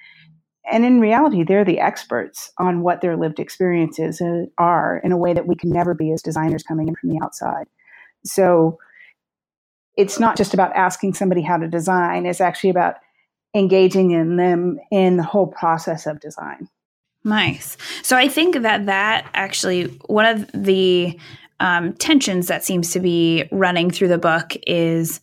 And 0.70 0.84
in 0.84 1.00
reality, 1.00 1.44
they're 1.44 1.64
the 1.64 1.80
experts 1.80 2.52
on 2.58 2.82
what 2.82 3.02
their 3.02 3.16
lived 3.16 3.40
experiences 3.40 4.20
uh, 4.20 4.46
are 4.58 5.00
in 5.04 5.12
a 5.12 5.18
way 5.18 5.34
that 5.34 5.48
we 5.48 5.56
can 5.56 5.70
never 5.70 5.94
be 5.94 6.12
as 6.12 6.22
designers 6.24 6.64
coming 6.64 6.88
in 6.88 6.96
from 6.96 7.10
the 7.10 7.20
outside. 7.24 7.68
So 8.26 8.80
it's 9.96 10.20
not 10.20 10.36
just 10.36 10.54
about 10.54 10.76
asking 10.76 11.14
somebody 11.14 11.42
how 11.42 11.58
to 11.58 11.68
design, 11.68 12.26
it's 12.26 12.42
actually 12.42 12.72
about 12.72 12.96
engaging 13.56 14.12
in 14.12 14.36
them 14.36 14.80
in 14.92 15.18
the 15.18 15.24
whole 15.24 15.48
process 15.48 16.06
of 16.06 16.20
design. 16.20 16.70
Nice. 17.24 17.78
So 18.04 18.16
I 18.16 18.28
think 18.28 18.62
that 18.62 18.86
that 18.86 19.30
actually 19.34 19.86
one 20.06 20.26
of 20.26 20.50
the 20.54 21.20
um, 21.60 21.94
tensions 21.94 22.48
that 22.48 22.64
seems 22.64 22.92
to 22.92 23.00
be 23.00 23.46
running 23.52 23.90
through 23.90 24.10
the 24.10 24.18
book 24.18 24.56
is 24.66 25.20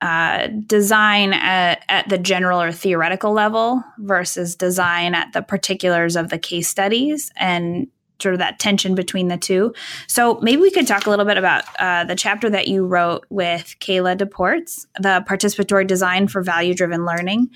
uh, 0.00 0.48
design 0.66 1.32
at, 1.32 1.82
at, 1.88 2.08
the 2.08 2.18
general 2.18 2.60
or 2.60 2.70
theoretical 2.70 3.32
level 3.32 3.82
versus 3.98 4.54
design 4.54 5.14
at 5.14 5.32
the 5.32 5.40
particulars 5.40 6.14
of 6.14 6.28
the 6.28 6.38
case 6.38 6.68
studies 6.68 7.32
and 7.36 7.88
sort 8.24 8.34
of 8.34 8.40
that 8.40 8.58
tension 8.58 8.96
between 8.96 9.28
the 9.28 9.36
two. 9.36 9.72
So 10.08 10.40
maybe 10.40 10.60
we 10.60 10.72
could 10.72 10.88
talk 10.88 11.06
a 11.06 11.10
little 11.10 11.24
bit 11.24 11.38
about 11.38 11.62
uh, 11.78 12.02
the 12.02 12.16
chapter 12.16 12.50
that 12.50 12.66
you 12.66 12.84
wrote 12.84 13.24
with 13.30 13.76
Kayla 13.78 14.16
DesPortes, 14.16 14.86
the 14.98 15.24
participatory 15.28 15.86
design 15.86 16.26
for 16.26 16.42
value 16.42 16.74
driven 16.74 17.04
learning. 17.04 17.50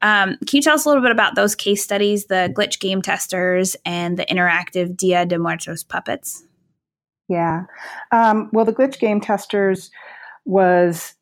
Um, 0.00 0.36
can 0.46 0.56
you 0.56 0.62
tell 0.62 0.74
us 0.74 0.84
a 0.84 0.88
little 0.88 1.02
bit 1.02 1.12
about 1.12 1.34
those 1.34 1.54
case 1.54 1.82
studies, 1.82 2.26
the 2.26 2.52
glitch 2.54 2.78
game 2.80 3.02
testers 3.02 3.76
and 3.84 4.18
the 4.18 4.24
interactive 4.26 4.96
Dia 4.96 5.26
de 5.26 5.38
Muertos 5.38 5.82
puppets? 5.82 6.44
Yeah. 7.28 7.64
Um, 8.12 8.50
well, 8.52 8.64
the 8.64 8.72
glitch 8.72 8.98
game 8.98 9.20
testers 9.20 9.90
was 10.44 11.14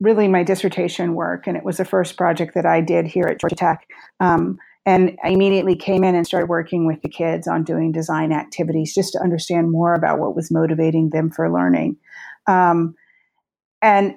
really 0.00 0.28
my 0.28 0.42
dissertation 0.42 1.14
work, 1.14 1.46
and 1.46 1.56
it 1.56 1.64
was 1.64 1.78
the 1.78 1.84
first 1.84 2.16
project 2.16 2.54
that 2.54 2.66
I 2.66 2.80
did 2.80 3.06
here 3.06 3.26
at 3.26 3.40
Georgia 3.40 3.56
Tech. 3.56 3.88
Um, 4.20 4.58
and 4.86 5.16
I 5.24 5.28
immediately 5.28 5.76
came 5.76 6.04
in 6.04 6.14
and 6.14 6.26
started 6.26 6.48
working 6.48 6.86
with 6.86 7.00
the 7.02 7.08
kids 7.08 7.48
on 7.48 7.64
doing 7.64 7.92
design 7.92 8.32
activities 8.32 8.94
just 8.94 9.12
to 9.12 9.20
understand 9.20 9.70
more 9.70 9.94
about 9.94 10.18
what 10.18 10.36
was 10.36 10.50
motivating 10.50 11.10
them 11.10 11.30
for 11.30 11.50
learning. 11.50 11.96
Um, 12.46 12.94
and 13.80 14.14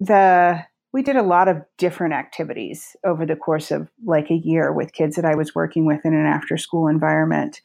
the 0.00 0.64
we 0.92 1.02
did 1.02 1.16
a 1.16 1.22
lot 1.22 1.48
of 1.48 1.62
different 1.76 2.14
activities 2.14 2.96
over 3.04 3.26
the 3.26 3.36
course 3.36 3.70
of 3.70 3.88
like 4.06 4.30
a 4.30 4.34
year 4.36 4.72
with 4.72 4.94
kids 4.94 5.16
that 5.16 5.24
I 5.24 5.34
was 5.34 5.54
working 5.54 5.84
with 5.84 6.04
in 6.04 6.14
an 6.14 6.26
after 6.26 6.56
school 6.56 6.88
environment. 6.88 7.60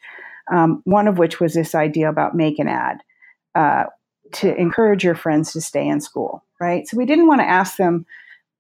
Um, 0.52 0.82
one 0.84 1.08
of 1.08 1.18
which 1.18 1.40
was 1.40 1.54
this 1.54 1.74
idea 1.74 2.10
about 2.10 2.36
make 2.36 2.60
an 2.60 2.68
ad 2.68 2.98
uh, 3.56 3.86
to 4.34 4.54
encourage 4.56 5.04
your 5.04 5.16
friends 5.16 5.54
to 5.54 5.62
stay 5.62 5.88
in 5.88 6.02
school, 6.02 6.44
right? 6.60 6.86
So 6.88 6.98
we 6.98 7.06
didn't 7.06 7.28
want 7.28 7.40
to 7.40 7.48
ask 7.48 7.78
them, 7.78 8.06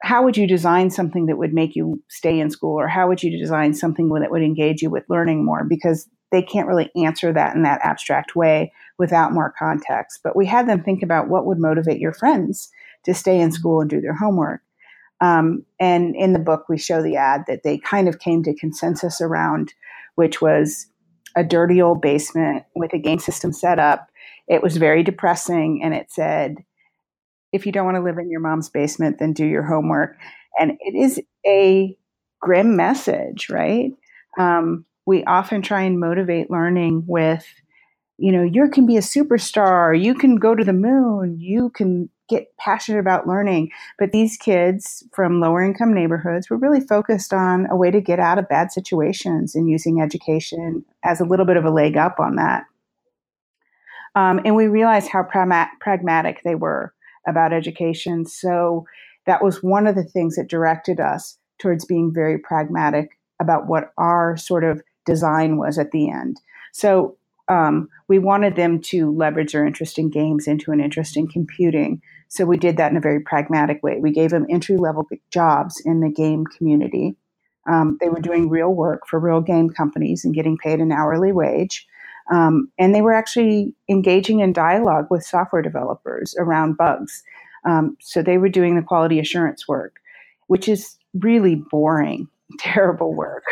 how 0.03 0.21
would 0.21 0.35
you 0.35 0.45
design 0.45 0.89
something 0.89 1.27
that 1.27 1.37
would 1.37 1.53
make 1.53 1.77
you 1.77 2.03
stay 2.09 2.37
in 2.37 2.51
school, 2.51 2.77
or 2.77 2.89
how 2.89 3.07
would 3.07 3.23
you 3.23 3.37
design 3.37 3.73
something 3.73 4.09
that 4.09 4.31
would 4.31 4.43
engage 4.43 4.81
you 4.81 4.89
with 4.89 5.09
learning 5.09 5.45
more? 5.45 5.63
Because 5.63 6.09
they 6.29 6.41
can't 6.41 6.67
really 6.67 6.91
answer 6.97 7.31
that 7.31 7.55
in 7.55 7.63
that 7.63 7.79
abstract 7.83 8.35
way 8.35 8.73
without 8.99 9.31
more 9.31 9.53
context. 9.57 10.19
But 10.21 10.35
we 10.35 10.45
had 10.45 10.67
them 10.67 10.83
think 10.83 11.03
about 11.03 11.29
what 11.29 11.45
would 11.45 11.57
motivate 11.57 12.01
your 12.01 12.11
friends 12.11 12.69
to 13.05 13.13
stay 13.13 13.39
in 13.39 13.53
school 13.53 13.79
and 13.79 13.89
do 13.89 14.01
their 14.01 14.13
homework. 14.13 14.61
Um, 15.21 15.65
and 15.79 16.17
in 16.17 16.33
the 16.33 16.39
book, 16.39 16.65
we 16.67 16.77
show 16.77 17.01
the 17.01 17.15
ad 17.15 17.45
that 17.47 17.63
they 17.63 17.77
kind 17.77 18.09
of 18.09 18.19
came 18.19 18.43
to 18.43 18.53
consensus 18.55 19.21
around, 19.21 19.73
which 20.15 20.41
was 20.41 20.87
a 21.37 21.45
dirty 21.45 21.81
old 21.81 22.01
basement 22.01 22.65
with 22.75 22.91
a 22.91 22.99
game 22.99 23.19
system 23.19 23.53
set 23.53 23.79
up. 23.79 24.09
It 24.49 24.61
was 24.61 24.75
very 24.75 25.01
depressing, 25.01 25.79
and 25.81 25.93
it 25.93 26.11
said, 26.11 26.57
if 27.53 27.65
you 27.65 27.71
don't 27.71 27.85
want 27.85 27.95
to 27.95 28.03
live 28.03 28.17
in 28.17 28.29
your 28.29 28.41
mom's 28.41 28.69
basement, 28.69 29.19
then 29.19 29.31
do 29.31 29.45
your 29.45 29.63
homework. 29.63 30.17
And 30.59 30.71
it 30.81 30.95
is 30.95 31.21
a 31.45 31.95
grim 32.41 32.75
message, 32.75 33.49
right? 33.49 33.91
Um, 34.37 34.85
we 35.05 35.23
often 35.25 35.61
try 35.61 35.83
and 35.83 35.99
motivate 35.99 36.49
learning 36.49 37.03
with, 37.07 37.45
you 38.17 38.31
know, 38.31 38.43
you 38.43 38.69
can 38.69 38.85
be 38.85 38.97
a 38.97 39.01
superstar, 39.01 39.99
you 39.99 40.15
can 40.15 40.35
go 40.35 40.55
to 40.55 40.63
the 40.63 40.73
moon, 40.73 41.39
you 41.39 41.69
can 41.69 42.09
get 42.29 42.55
passionate 42.57 42.99
about 42.99 43.27
learning. 43.27 43.69
But 43.99 44.11
these 44.11 44.37
kids 44.37 45.03
from 45.13 45.39
lower 45.39 45.61
income 45.61 45.93
neighborhoods 45.93 46.49
were 46.49 46.57
really 46.57 46.81
focused 46.81 47.33
on 47.33 47.67
a 47.69 47.75
way 47.75 47.91
to 47.91 48.01
get 48.01 48.19
out 48.19 48.39
of 48.39 48.49
bad 48.49 48.71
situations 48.71 49.55
and 49.55 49.69
using 49.69 50.01
education 50.01 50.85
as 51.03 51.19
a 51.19 51.25
little 51.25 51.45
bit 51.45 51.57
of 51.57 51.65
a 51.65 51.71
leg 51.71 51.97
up 51.97 52.19
on 52.19 52.37
that. 52.37 52.65
Um, 54.15 54.41
and 54.45 54.55
we 54.55 54.67
realized 54.67 55.09
how 55.09 55.23
pragmatic 55.23 56.41
they 56.43 56.55
were 56.55 56.93
about 57.27 57.53
education. 57.53 58.25
So 58.25 58.85
that 59.25 59.43
was 59.43 59.63
one 59.63 59.87
of 59.87 59.95
the 59.95 60.03
things 60.03 60.35
that 60.35 60.49
directed 60.49 60.99
us 60.99 61.37
towards 61.59 61.85
being 61.85 62.13
very 62.13 62.37
pragmatic 62.37 63.17
about 63.39 63.67
what 63.67 63.93
our 63.97 64.37
sort 64.37 64.63
of 64.63 64.81
design 65.05 65.57
was 65.57 65.77
at 65.77 65.91
the 65.91 66.09
end. 66.09 66.39
So 66.71 67.17
um, 67.47 67.89
we 68.07 68.19
wanted 68.19 68.55
them 68.55 68.79
to 68.81 69.11
leverage 69.11 69.53
their 69.53 69.65
interest 69.65 69.97
in 69.97 70.09
games 70.09 70.47
into 70.47 70.71
an 70.71 70.79
interest 70.79 71.17
in 71.17 71.27
computing. 71.27 72.01
So 72.29 72.45
we 72.45 72.57
did 72.57 72.77
that 72.77 72.91
in 72.91 72.97
a 72.97 73.01
very 73.01 73.19
pragmatic 73.19 73.83
way. 73.83 73.99
We 73.99 74.11
gave 74.11 74.31
them 74.31 74.47
entry 74.49 74.77
level 74.77 75.07
jobs 75.29 75.81
in 75.83 75.99
the 75.99 76.09
game 76.09 76.45
community. 76.45 77.15
Um, 77.69 77.97
they 78.01 78.09
were 78.09 78.19
doing 78.19 78.49
real 78.49 78.73
work 78.73 79.07
for 79.07 79.19
real 79.19 79.41
game 79.41 79.69
companies 79.69 80.25
and 80.25 80.33
getting 80.33 80.57
paid 80.57 80.79
an 80.79 80.91
hourly 80.91 81.31
wage. 81.31 81.87
Um, 82.31 82.71
and 82.77 82.93
they 82.93 83.01
were 83.01 83.13
actually 83.13 83.73
engaging 83.89 84.39
in 84.39 84.53
dialogue 84.53 85.07
with 85.09 85.23
software 85.23 85.61
developers 85.61 86.35
around 86.37 86.77
bugs. 86.77 87.23
Um, 87.65 87.97
so 87.99 88.21
they 88.21 88.37
were 88.37 88.49
doing 88.49 88.75
the 88.75 88.81
quality 88.81 89.19
assurance 89.19 89.67
work, 89.67 89.97
which 90.47 90.67
is 90.67 90.97
really 91.13 91.55
boring, 91.55 92.27
terrible 92.59 93.13
work. 93.13 93.43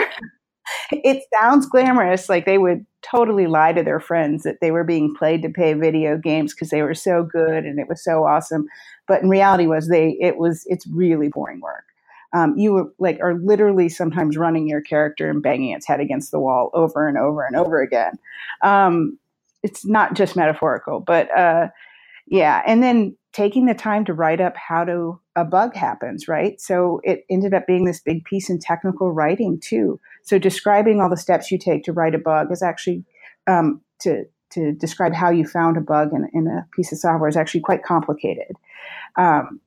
it 0.92 1.24
sounds 1.40 1.66
glamorous, 1.66 2.30
like 2.30 2.46
they 2.46 2.58
would 2.58 2.86
totally 3.02 3.48
lie 3.48 3.74
to 3.74 3.84
their 3.84 4.00
friends 4.00 4.44
that 4.44 4.60
they 4.62 4.72
were 4.72 4.84
being 4.84 5.14
played 5.16 5.42
to 5.42 5.50
pay 5.50 5.74
video 5.74 6.18
games 6.18 6.54
because 6.54 6.70
they 6.70 6.84
were 6.84 6.94
so 6.94 7.24
good 7.24 7.66
and 7.66 7.80
it 7.80 7.88
was 7.88 8.04
so 8.04 8.26
awesome. 8.26 8.68
But 9.08 9.24
in 9.24 9.30
reality, 9.30 9.68
was 9.68 9.90
they 9.90 10.18
it 10.22 10.38
was 10.38 10.64
it's 10.68 10.88
really 10.88 11.30
boring 11.30 11.62
work 11.62 11.86
um, 12.34 12.58
you 12.58 12.94
like 13.00 13.20
are 13.22 13.36
literally 13.36 13.90
sometimes 13.90 14.38
running 14.38 14.68
your 14.68 14.82
character 14.82 15.30
and 15.30 15.44
banging 15.44 15.72
its 15.72 15.88
head 15.88 16.00
against 16.00 16.32
the 16.32 16.40
wall 16.40 16.70
over 16.74 17.08
and 17.08 17.18
over 17.18 17.44
and 17.44 17.56
over 17.56 17.82
again. 17.82 18.14
Um, 18.62 19.18
it's 19.64 19.86
not 19.86 20.16
just 20.16 20.36
metaphorical, 20.36 21.00
but 21.00 21.36
uh, 21.38 21.68
yeah. 22.28 22.62
And 22.66 22.82
then 22.82 23.16
taking 23.34 23.66
the 23.66 23.74
time 23.74 24.06
to 24.06 24.14
write 24.14 24.42
up 24.42 24.56
how 24.58 24.84
to 24.86 25.20
a 25.36 25.46
bug 25.46 25.76
happens, 25.76 26.28
right? 26.28 26.60
So 26.60 27.00
it 27.04 27.26
ended 27.30 27.54
up 27.54 27.68
being 27.68 27.86
this 27.86 28.02
big 28.02 28.26
piece 28.26 28.50
in 28.50 28.60
technical 28.60 29.12
writing 29.12 29.60
too. 29.60 30.00
So 30.24 30.38
describing 30.38 31.00
all 31.00 31.10
the 31.10 31.18
steps 31.18 31.52
you 31.52 31.58
take 31.58 31.84
to 31.84 31.94
write 31.94 32.16
a 32.16 32.20
bug 32.20 32.52
is 32.52 32.62
actually 32.62 33.04
um, 33.48 33.82
to 34.00 34.26
to 34.52 34.74
describe 34.74 35.14
how 35.14 35.30
you 35.30 35.48
found 35.48 35.78
a 35.78 35.82
bug 35.82 36.10
in, 36.12 36.30
in, 36.34 36.46
a 36.46 36.68
piece 36.76 36.92
of 36.92 36.98
software 36.98 37.30
is 37.30 37.38
actually 37.38 37.62
quite 37.62 37.84
complicated. 37.84 38.54
Um, 39.16 39.62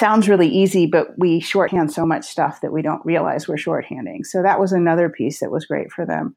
sounds 0.00 0.28
really 0.28 0.48
easy, 0.48 0.86
but 0.86 1.16
we 1.18 1.38
shorthand 1.38 1.92
so 1.92 2.04
much 2.04 2.24
stuff 2.26 2.62
that 2.62 2.72
we 2.72 2.82
don't 2.82 3.04
realize 3.04 3.46
we're 3.46 3.56
shorthanding. 3.56 4.24
So 4.24 4.42
that 4.42 4.58
was 4.58 4.72
another 4.72 5.08
piece 5.08 5.40
that 5.40 5.52
was 5.52 5.66
great 5.66 5.92
for 5.92 6.04
them. 6.04 6.34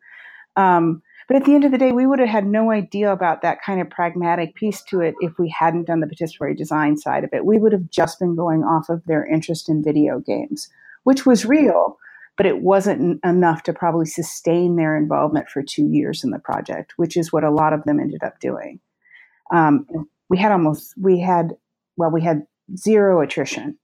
Um, 0.55 1.01
but 1.27 1.37
at 1.37 1.45
the 1.45 1.55
end 1.55 1.63
of 1.63 1.71
the 1.71 1.77
day, 1.77 1.93
we 1.93 2.05
would 2.05 2.19
have 2.19 2.29
had 2.29 2.45
no 2.45 2.69
idea 2.69 3.11
about 3.11 3.41
that 3.41 3.61
kind 3.65 3.79
of 3.81 3.89
pragmatic 3.89 4.55
piece 4.55 4.83
to 4.83 4.99
it 4.99 5.15
if 5.21 5.39
we 5.39 5.49
hadn't 5.49 5.87
done 5.87 6.01
the 6.01 6.07
participatory 6.07 6.55
design 6.55 6.97
side 6.97 7.23
of 7.23 7.29
it. 7.33 7.45
We 7.45 7.57
would 7.57 7.71
have 7.71 7.89
just 7.89 8.19
been 8.19 8.35
going 8.35 8.63
off 8.63 8.89
of 8.89 9.03
their 9.05 9.25
interest 9.25 9.69
in 9.69 9.83
video 9.83 10.19
games, 10.19 10.69
which 11.03 11.25
was 11.25 11.45
real, 11.45 11.97
but 12.35 12.45
it 12.45 12.59
wasn't 12.59 13.23
enough 13.23 13.63
to 13.63 13.73
probably 13.73 14.05
sustain 14.05 14.75
their 14.75 14.97
involvement 14.97 15.49
for 15.49 15.63
two 15.63 15.87
years 15.87 16.23
in 16.23 16.31
the 16.31 16.39
project, 16.39 16.93
which 16.97 17.15
is 17.15 17.31
what 17.31 17.45
a 17.45 17.51
lot 17.51 17.73
of 17.73 17.83
them 17.85 17.99
ended 17.99 18.23
up 18.23 18.39
doing. 18.39 18.79
Um, 19.51 19.87
we 20.29 20.37
had 20.37 20.51
almost, 20.51 20.93
we 20.99 21.21
had, 21.21 21.51
well, 21.95 22.11
we 22.11 22.21
had 22.21 22.45
zero 22.75 23.21
attrition 23.21 23.77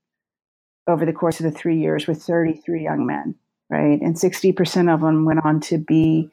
over 0.87 1.05
the 1.05 1.13
course 1.13 1.39
of 1.39 1.43
the 1.43 1.51
three 1.51 1.77
years 1.77 2.07
with 2.07 2.21
33 2.21 2.83
young 2.83 3.05
men, 3.05 3.35
right? 3.69 4.01
And 4.01 4.15
60% 4.15 4.93
of 4.93 5.01
them 5.01 5.25
went 5.25 5.45
on 5.45 5.59
to 5.61 5.77
be, 5.77 6.29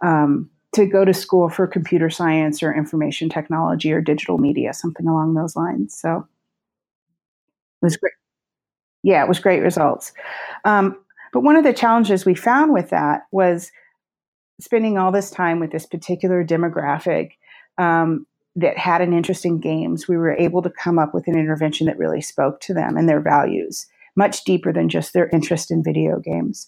um, 0.00 0.48
to 0.74 0.86
go 0.86 1.04
to 1.04 1.14
school 1.14 1.48
for 1.48 1.66
computer 1.66 2.10
science 2.10 2.62
or 2.62 2.74
information 2.74 3.28
technology 3.28 3.92
or 3.92 4.00
digital 4.00 4.38
media, 4.38 4.72
something 4.72 5.06
along 5.06 5.34
those 5.34 5.56
lines. 5.56 5.98
So 5.98 6.26
it 7.82 7.86
was 7.86 7.96
great. 7.96 8.12
Yeah, 9.02 9.22
it 9.22 9.28
was 9.28 9.38
great 9.38 9.60
results. 9.60 10.12
Um, 10.64 10.98
but 11.32 11.40
one 11.40 11.56
of 11.56 11.64
the 11.64 11.72
challenges 11.72 12.24
we 12.24 12.34
found 12.34 12.72
with 12.72 12.90
that 12.90 13.22
was 13.30 13.70
spending 14.60 14.98
all 14.98 15.12
this 15.12 15.30
time 15.30 15.60
with 15.60 15.70
this 15.70 15.86
particular 15.86 16.44
demographic 16.44 17.32
um, 17.78 18.26
that 18.56 18.78
had 18.78 19.02
an 19.02 19.12
interest 19.12 19.44
in 19.44 19.60
games, 19.60 20.08
we 20.08 20.16
were 20.16 20.36
able 20.36 20.62
to 20.62 20.70
come 20.70 20.98
up 20.98 21.14
with 21.14 21.28
an 21.28 21.38
intervention 21.38 21.86
that 21.86 21.98
really 21.98 22.22
spoke 22.22 22.60
to 22.60 22.74
them 22.74 22.96
and 22.96 23.08
their 23.08 23.20
values, 23.20 23.86
much 24.16 24.44
deeper 24.44 24.72
than 24.72 24.88
just 24.88 25.12
their 25.12 25.28
interest 25.28 25.70
in 25.70 25.84
video 25.84 26.18
games. 26.18 26.66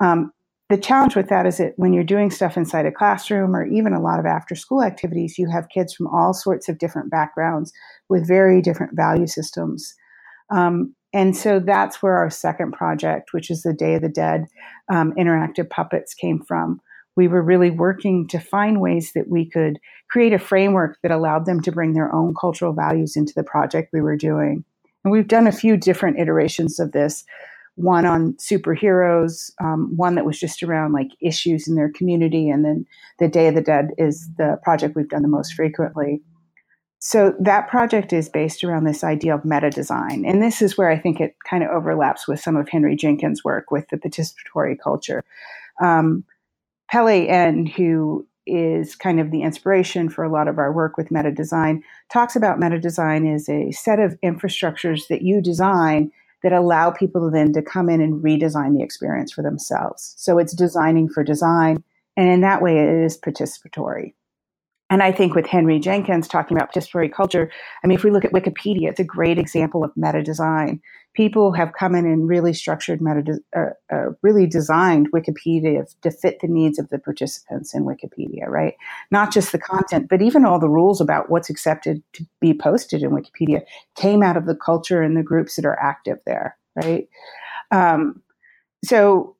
Um, 0.00 0.32
the 0.68 0.76
challenge 0.76 1.16
with 1.16 1.28
that 1.28 1.46
is 1.46 1.56
that 1.56 1.72
when 1.76 1.94
you're 1.94 2.04
doing 2.04 2.30
stuff 2.30 2.56
inside 2.56 2.84
a 2.84 2.92
classroom 2.92 3.56
or 3.56 3.64
even 3.66 3.94
a 3.94 4.02
lot 4.02 4.18
of 4.18 4.26
after 4.26 4.54
school 4.54 4.82
activities, 4.82 5.38
you 5.38 5.48
have 5.48 5.70
kids 5.70 5.94
from 5.94 6.08
all 6.08 6.34
sorts 6.34 6.68
of 6.68 6.78
different 6.78 7.10
backgrounds 7.10 7.72
with 8.10 8.28
very 8.28 8.60
different 8.60 8.94
value 8.94 9.26
systems. 9.26 9.94
Um, 10.50 10.94
and 11.14 11.34
so 11.34 11.58
that's 11.58 12.02
where 12.02 12.16
our 12.18 12.28
second 12.28 12.72
project, 12.72 13.32
which 13.32 13.50
is 13.50 13.62
the 13.62 13.72
Day 13.72 13.94
of 13.94 14.02
the 14.02 14.10
Dead 14.10 14.46
um, 14.92 15.12
interactive 15.12 15.70
puppets, 15.70 16.12
came 16.12 16.42
from 16.42 16.80
we 17.18 17.26
were 17.28 17.42
really 17.42 17.70
working 17.70 18.26
to 18.28 18.38
find 18.38 18.80
ways 18.80 19.12
that 19.14 19.28
we 19.28 19.44
could 19.54 19.74
create 20.12 20.32
a 20.32 20.38
framework 20.38 20.92
that 21.02 21.16
allowed 21.16 21.44
them 21.46 21.60
to 21.62 21.72
bring 21.72 21.92
their 21.92 22.10
own 22.18 22.32
cultural 22.40 22.72
values 22.72 23.16
into 23.16 23.32
the 23.34 23.48
project 23.54 23.92
we 23.92 24.00
were 24.00 24.16
doing. 24.16 24.64
And 25.02 25.12
we've 25.12 25.34
done 25.36 25.48
a 25.48 25.60
few 25.62 25.76
different 25.76 26.18
iterations 26.18 26.78
of 26.78 26.92
this. 26.92 27.24
one 27.78 28.04
on 28.04 28.34
superheroes, 28.34 29.52
um, 29.62 29.92
one 29.96 30.16
that 30.16 30.24
was 30.24 30.38
just 30.38 30.62
around 30.62 30.92
like 30.92 31.08
issues 31.20 31.68
in 31.68 31.76
their 31.76 31.90
community, 31.90 32.50
and 32.50 32.64
then 32.64 32.84
the 33.20 33.28
Day 33.28 33.46
of 33.46 33.54
the 33.54 33.62
Dead 33.62 33.90
is 33.96 34.28
the 34.36 34.58
project 34.64 34.96
we've 34.96 35.08
done 35.08 35.22
the 35.22 35.28
most 35.28 35.54
frequently. 35.54 36.20
So 36.98 37.34
that 37.38 37.68
project 37.68 38.12
is 38.12 38.28
based 38.28 38.64
around 38.64 38.84
this 38.84 39.04
idea 39.04 39.32
of 39.32 39.44
meta 39.44 39.70
design, 39.70 40.24
and 40.26 40.42
this 40.42 40.60
is 40.60 40.76
where 40.76 40.90
I 40.90 40.98
think 40.98 41.20
it 41.20 41.36
kind 41.48 41.62
of 41.62 41.70
overlaps 41.70 42.26
with 42.26 42.40
some 42.40 42.56
of 42.56 42.68
Henry 42.68 42.96
Jenkins' 42.96 43.44
work 43.44 43.70
with 43.70 43.88
the 43.90 43.96
participatory 43.96 44.76
culture. 44.82 45.22
Um, 45.80 46.24
Pelle 46.90 47.26
Ehn, 47.28 47.68
who 47.68 48.26
is 48.46 48.96
kind 48.96 49.20
of 49.20 49.30
the 49.30 49.42
inspiration 49.42 50.08
for 50.08 50.24
a 50.24 50.32
lot 50.32 50.48
of 50.48 50.58
our 50.58 50.72
work 50.72 50.96
with 50.96 51.10
meta 51.10 51.30
design, 51.30 51.82
talks 52.10 52.34
about 52.34 52.58
meta 52.58 52.78
design 52.78 53.26
as 53.26 53.48
a 53.48 53.70
set 53.72 54.00
of 54.00 54.18
infrastructures 54.24 55.08
that 55.08 55.22
you 55.22 55.42
design 55.42 56.10
that 56.42 56.52
allow 56.52 56.90
people 56.90 57.30
then 57.30 57.52
to 57.52 57.60
come 57.60 57.88
in 57.88 58.00
and 58.00 58.22
redesign 58.22 58.76
the 58.76 58.82
experience 58.82 59.32
for 59.32 59.42
themselves. 59.42 60.14
So 60.16 60.38
it's 60.38 60.54
designing 60.54 61.08
for 61.08 61.22
design. 61.22 61.82
And 62.16 62.28
in 62.28 62.40
that 62.40 62.62
way, 62.62 62.78
it 62.78 63.04
is 63.04 63.18
participatory. 63.18 64.14
And 64.90 65.02
I 65.02 65.12
think 65.12 65.34
with 65.34 65.46
Henry 65.46 65.78
Jenkins 65.78 66.26
talking 66.26 66.56
about 66.56 66.72
participatory 66.72 67.12
culture, 67.12 67.50
I 67.84 67.86
mean, 67.86 67.98
if 67.98 68.04
we 68.04 68.10
look 68.10 68.24
at 68.24 68.32
Wikipedia, 68.32 68.88
it's 68.88 69.00
a 69.00 69.04
great 69.04 69.38
example 69.38 69.84
of 69.84 69.92
meta 69.96 70.22
design. 70.22 70.80
People 71.14 71.52
have 71.52 71.72
come 71.72 71.94
in 71.94 72.06
and 72.06 72.28
really 72.28 72.54
structured 72.54 73.02
meta, 73.02 73.38
uh, 73.54 73.70
uh, 73.92 74.10
really 74.22 74.46
designed 74.46 75.12
Wikipedia 75.12 75.84
to 76.00 76.10
fit 76.10 76.40
the 76.40 76.48
needs 76.48 76.78
of 76.78 76.88
the 76.88 76.98
participants 76.98 77.74
in 77.74 77.84
Wikipedia, 77.84 78.48
right? 78.48 78.74
Not 79.10 79.30
just 79.30 79.52
the 79.52 79.58
content, 79.58 80.08
but 80.08 80.22
even 80.22 80.46
all 80.46 80.58
the 80.58 80.70
rules 80.70 81.00
about 81.00 81.28
what's 81.28 81.50
accepted 81.50 82.02
to 82.14 82.24
be 82.40 82.54
posted 82.54 83.02
in 83.02 83.10
Wikipedia 83.10 83.62
came 83.94 84.22
out 84.22 84.38
of 84.38 84.46
the 84.46 84.56
culture 84.56 85.02
and 85.02 85.16
the 85.16 85.22
groups 85.22 85.56
that 85.56 85.66
are 85.66 85.78
active 85.78 86.18
there, 86.24 86.56
right? 86.76 87.08
Um, 87.70 88.22
so 88.84 89.36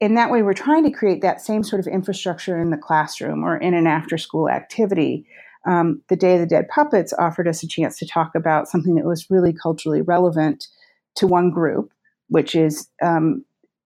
in 0.00 0.14
that 0.14 0.30
way, 0.30 0.42
we're 0.42 0.52
trying 0.52 0.84
to 0.84 0.90
create 0.90 1.22
that 1.22 1.40
same 1.40 1.62
sort 1.62 1.80
of 1.80 1.86
infrastructure 1.86 2.58
in 2.58 2.70
the 2.70 2.76
classroom 2.76 3.44
or 3.44 3.56
in 3.56 3.74
an 3.74 3.86
after 3.86 4.18
school 4.18 4.48
activity. 4.48 5.26
Um, 5.66 6.02
the 6.08 6.16
Day 6.16 6.34
of 6.34 6.40
the 6.40 6.46
Dead 6.46 6.68
Puppets 6.68 7.12
offered 7.18 7.48
us 7.48 7.62
a 7.62 7.68
chance 7.68 7.98
to 7.98 8.06
talk 8.06 8.34
about 8.34 8.68
something 8.68 8.94
that 8.96 9.06
was 9.06 9.30
really 9.30 9.52
culturally 9.52 10.02
relevant 10.02 10.68
to 11.16 11.26
one 11.26 11.50
group, 11.50 11.92
which 12.28 12.54
is 12.54 12.88
um, 13.02 13.44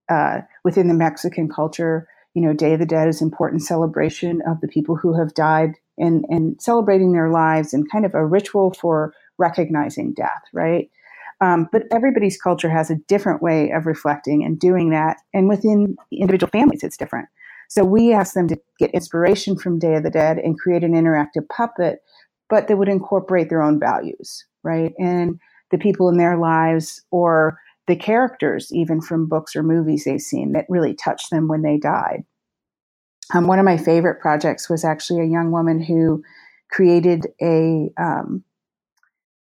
uh, 0.09 0.41
within 0.65 0.89
the 0.89 0.95
Mexican 0.95 1.49
culture. 1.49 2.09
You 2.35 2.43
know, 2.43 2.53
Day 2.53 2.75
of 2.75 2.81
the 2.81 2.87
Dead 2.87 3.09
is 3.09 3.23
important 3.23 3.63
celebration 3.63 4.43
of 4.47 4.61
the 4.61 4.69
people 4.69 4.97
who 4.97 5.19
have 5.19 5.35
died 5.35 5.77
and, 5.97 6.25
and 6.29 6.61
celebrating 6.61 7.13
their 7.13 7.31
lives 7.31 7.73
and 7.73 7.91
kind 7.91 8.05
of 8.05 8.15
a 8.15 8.27
ritual 8.27 8.73
for 8.73 9.15
recognizing 9.39 10.13
death, 10.13 10.43
right? 10.53 10.91
Um, 11.41 11.69
but 11.73 11.85
everybody's 11.91 12.41
culture 12.41 12.69
has 12.69 12.91
a 12.91 12.97
different 13.09 13.43
way 13.43 13.71
of 13.71 13.87
reflecting 13.87 14.45
and 14.45 14.59
doing 14.59 14.91
that. 14.91 15.19
And 15.33 15.49
within 15.49 15.97
individual 16.13 16.51
families, 16.51 16.83
it's 16.83 16.99
different. 16.99 17.29
So 17.69 17.85
we 17.85 18.13
asked 18.13 18.35
them 18.35 18.49
to 18.49 18.61
get 18.79 18.91
inspiration 18.91 19.57
from 19.57 19.79
Day 19.79 19.95
of 19.95 20.03
the 20.03 20.11
Dead 20.11 20.39
and 20.39 20.59
create 20.59 20.83
an 20.83 20.93
interactive 20.93 21.49
puppet, 21.49 22.01
but 22.49 22.69
that 22.69 22.77
would 22.77 22.89
incorporate 22.89 23.49
their 23.49 23.63
own 23.63 23.79
values, 23.79 24.45
right? 24.65 24.93
And 24.99 25.39
the 25.71 25.79
people 25.79 26.09
in 26.09 26.19
their 26.19 26.37
lives 26.37 27.01
or 27.11 27.59
the 27.87 27.97
characters, 27.97 28.73
even 28.73 29.01
from 29.01 29.29
books 29.29 29.55
or 29.57 29.63
movies 29.63 30.05
they've 30.05 30.21
seen, 30.21 30.53
that 30.53 30.67
really 30.69 30.95
touched 30.95 31.31
them 31.31 31.49
when 31.49 31.63
they 31.63 31.79
died. 31.79 32.25
Um, 33.33 33.47
one 33.47 33.61
of 33.61 33.65
my 33.65 33.77
favorite 33.77 34.21
projects 34.21 34.69
was 34.69 34.85
actually 34.85 35.21
a 35.21 35.31
young 35.31 35.53
woman 35.53 35.81
who 35.81 36.23
created 36.71 37.29
a 37.41 37.91
um, 37.97 38.45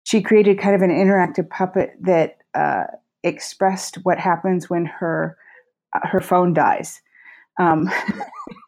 she 0.03 0.21
created 0.21 0.59
kind 0.59 0.75
of 0.75 0.81
an 0.81 0.89
interactive 0.89 1.49
puppet 1.49 1.91
that 2.01 2.37
uh, 2.53 2.83
expressed 3.23 3.95
what 4.03 4.19
happens 4.19 4.69
when 4.69 4.85
her 4.85 5.37
uh, 5.93 6.07
her 6.07 6.21
phone 6.21 6.53
dies. 6.53 7.01
Um, 7.59 7.89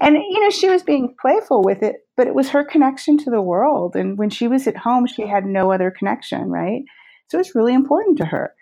and 0.00 0.16
you 0.16 0.40
know 0.40 0.50
she 0.50 0.68
was 0.68 0.82
being 0.82 1.14
playful 1.20 1.62
with 1.62 1.82
it, 1.82 1.96
but 2.16 2.26
it 2.26 2.34
was 2.34 2.50
her 2.50 2.64
connection 2.64 3.18
to 3.18 3.30
the 3.30 3.42
world. 3.42 3.96
And 3.96 4.18
when 4.18 4.30
she 4.30 4.48
was 4.48 4.66
at 4.66 4.76
home, 4.76 5.06
she 5.06 5.26
had 5.26 5.46
no 5.46 5.72
other 5.72 5.90
connection, 5.90 6.50
right? 6.50 6.82
So 7.28 7.38
it's 7.38 7.54
really 7.54 7.74
important 7.74 8.18
to 8.18 8.26
her. 8.26 8.52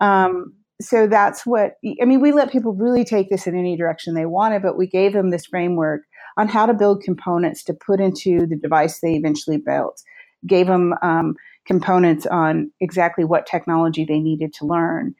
Um, 0.00 0.54
so 0.80 1.06
that's 1.06 1.46
what 1.46 1.74
I 2.00 2.04
mean. 2.04 2.20
We 2.20 2.32
let 2.32 2.50
people 2.50 2.74
really 2.74 3.04
take 3.04 3.30
this 3.30 3.46
in 3.46 3.56
any 3.56 3.76
direction 3.76 4.14
they 4.14 4.26
wanted, 4.26 4.62
but 4.62 4.76
we 4.76 4.86
gave 4.86 5.12
them 5.12 5.30
this 5.30 5.46
framework 5.46 6.02
on 6.36 6.48
how 6.48 6.66
to 6.66 6.74
build 6.74 7.02
components 7.02 7.62
to 7.64 7.74
put 7.74 8.00
into 8.00 8.46
the 8.46 8.56
device 8.56 9.00
they 9.00 9.14
eventually 9.14 9.58
built. 9.58 10.02
Gave 10.46 10.66
them 10.66 10.94
um, 11.02 11.36
components 11.66 12.26
on 12.26 12.70
exactly 12.80 13.24
what 13.24 13.46
technology 13.46 14.04
they 14.04 14.18
needed 14.18 14.52
to 14.54 14.66
learn. 14.66 15.14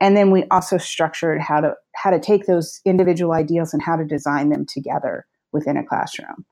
And 0.00 0.16
then 0.16 0.30
we 0.30 0.44
also 0.50 0.78
structured 0.78 1.40
how 1.40 1.60
to 1.60 1.74
how 1.94 2.10
to 2.10 2.20
take 2.20 2.46
those 2.46 2.80
individual 2.84 3.32
ideals 3.32 3.74
and 3.74 3.82
how 3.82 3.96
to 3.96 4.04
design 4.04 4.48
them 4.48 4.64
together 4.64 5.26
within 5.52 5.76
a 5.76 5.84
classroom. 5.84 6.46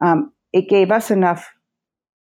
Um, 0.00 0.32
it 0.52 0.68
gave 0.68 0.90
us 0.90 1.10
enough 1.10 1.52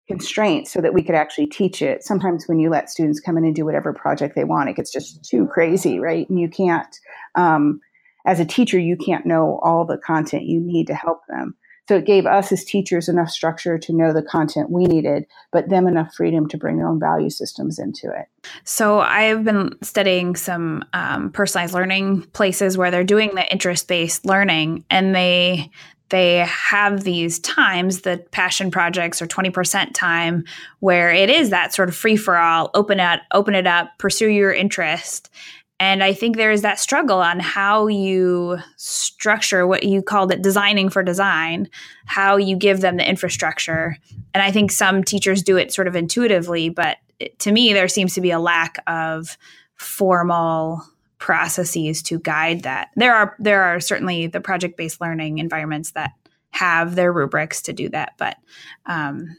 constraints 0.07 0.71
so 0.71 0.81
that 0.81 0.93
we 0.93 1.03
could 1.03 1.15
actually 1.15 1.45
teach 1.45 1.81
it. 1.81 2.03
Sometimes 2.03 2.47
when 2.47 2.59
you 2.59 2.69
let 2.69 2.89
students 2.89 3.19
come 3.19 3.37
in 3.37 3.45
and 3.45 3.55
do 3.55 3.63
whatever 3.63 3.93
project 3.93 4.35
they 4.35 4.43
want, 4.43 4.69
it 4.69 4.75
gets 4.75 4.91
just 4.91 5.23
too 5.23 5.45
crazy, 5.47 5.99
right? 5.99 6.27
And 6.29 6.39
you 6.39 6.49
can't, 6.49 6.93
um, 7.35 7.79
as 8.25 8.39
a 8.39 8.45
teacher, 8.45 8.79
you 8.79 8.97
can't 8.97 9.25
know 9.25 9.59
all 9.63 9.85
the 9.85 9.99
content 9.99 10.43
you 10.43 10.59
need 10.59 10.87
to 10.87 10.95
help 10.95 11.21
them. 11.29 11.55
So 11.89 11.95
it 11.95 12.05
gave 12.05 12.27
us 12.27 12.51
as 12.51 12.63
teachers 12.63 13.09
enough 13.09 13.31
structure 13.31 13.79
to 13.79 13.93
know 13.93 14.13
the 14.13 14.21
content 14.21 14.69
we 14.69 14.85
needed, 14.85 15.25
but 15.51 15.69
them 15.69 15.87
enough 15.87 16.13
freedom 16.13 16.47
to 16.49 16.55
bring 16.55 16.77
their 16.77 16.87
own 16.87 16.99
value 16.99 17.31
systems 17.31 17.79
into 17.79 18.11
it. 18.11 18.27
So 18.63 18.99
I've 18.99 19.43
been 19.43 19.75
studying 19.81 20.35
some 20.35 20.85
um, 20.93 21.31
personalized 21.31 21.73
learning 21.73 22.27
places 22.33 22.77
where 22.77 22.91
they're 22.91 23.03
doing 23.03 23.33
the 23.33 23.51
interest 23.51 23.87
based 23.87 24.23
learning, 24.23 24.85
and 24.91 25.15
they 25.15 25.71
they 26.09 26.37
have 26.37 27.03
these 27.03 27.39
times 27.39 28.01
the 28.01 28.23
passion 28.31 28.69
projects 28.69 29.21
or 29.21 29.27
20% 29.27 29.93
time 29.93 30.43
where 30.79 31.11
it 31.11 31.29
is 31.29 31.51
that 31.51 31.73
sort 31.73 31.89
of 31.89 31.95
free 31.95 32.17
for 32.17 32.35
all 32.35 32.69
open 32.73 32.99
it 32.99 33.19
open 33.31 33.53
it 33.53 33.67
up 33.67 33.95
pursue 33.99 34.27
your 34.27 34.51
interest 34.51 35.29
and 35.79 36.03
I 36.03 36.13
think 36.13 36.35
there 36.35 36.51
is 36.51 36.61
that 36.61 36.79
struggle 36.79 37.19
on 37.19 37.39
how 37.39 37.87
you 37.87 38.57
structure 38.75 39.65
what 39.65 39.83
you 39.83 40.01
called 40.01 40.31
it 40.31 40.41
designing 40.41 40.89
for 40.89 41.03
design, 41.03 41.69
how 42.05 42.35
you 42.35 42.57
give 42.57 42.81
them 42.81 42.97
the 42.97 43.07
infrastructure. 43.07 43.95
And 44.33 44.43
I 44.43 44.51
think 44.51 44.71
some 44.71 45.03
teachers 45.03 45.41
do 45.41 45.55
it 45.55 45.71
sort 45.71 45.87
of 45.87 45.95
intuitively, 45.95 46.69
but 46.69 46.97
to 47.39 47.51
me, 47.51 47.71
there 47.71 47.87
seems 47.87 48.13
to 48.15 48.21
be 48.21 48.31
a 48.31 48.39
lack 48.39 48.83
of 48.87 49.37
formal 49.75 50.83
processes 51.17 52.01
to 52.03 52.19
guide 52.19 52.63
that. 52.63 52.89
There 52.95 53.15
are 53.15 53.35
there 53.39 53.63
are 53.63 53.79
certainly 53.79 54.27
the 54.27 54.41
project 54.41 54.75
based 54.75 54.99
learning 54.99 55.37
environments 55.37 55.91
that 55.91 56.11
have 56.51 56.95
their 56.95 57.13
rubrics 57.13 57.61
to 57.63 57.73
do 57.73 57.87
that, 57.89 58.13
but 58.17 58.37
um, 58.85 59.37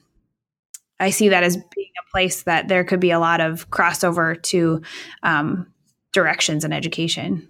I 0.99 1.11
see 1.11 1.31
that 1.31 1.43
as 1.43 1.57
being 1.57 1.91
a 1.99 2.11
place 2.11 2.43
that 2.45 2.69
there 2.69 2.85
could 2.85 3.01
be 3.01 3.11
a 3.11 3.19
lot 3.19 3.41
of 3.41 3.69
crossover 3.71 4.41
to 4.45 4.83
um, 5.23 5.67
directions 6.13 6.65
in 6.65 6.73
education. 6.73 7.49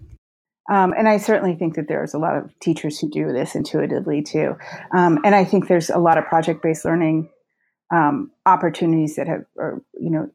Um, 0.71 0.93
and 0.97 1.09
I 1.09 1.17
certainly 1.17 1.55
think 1.55 1.75
that 1.75 1.87
there's 1.87 2.13
a 2.13 2.19
lot 2.19 2.37
of 2.37 2.57
teachers 2.59 2.99
who 2.99 3.09
do 3.09 3.33
this 3.33 3.55
intuitively 3.55 4.21
too. 4.21 4.55
Um, 4.95 5.19
and 5.25 5.35
I 5.35 5.43
think 5.43 5.67
there's 5.67 5.89
a 5.89 5.97
lot 5.97 6.17
of 6.17 6.25
project 6.25 6.61
based 6.61 6.85
learning 6.85 7.29
um, 7.93 8.31
opportunities 8.45 9.15
that 9.15 9.27
have, 9.27 9.43
or, 9.57 9.81
you 9.99 10.09
know, 10.09 10.29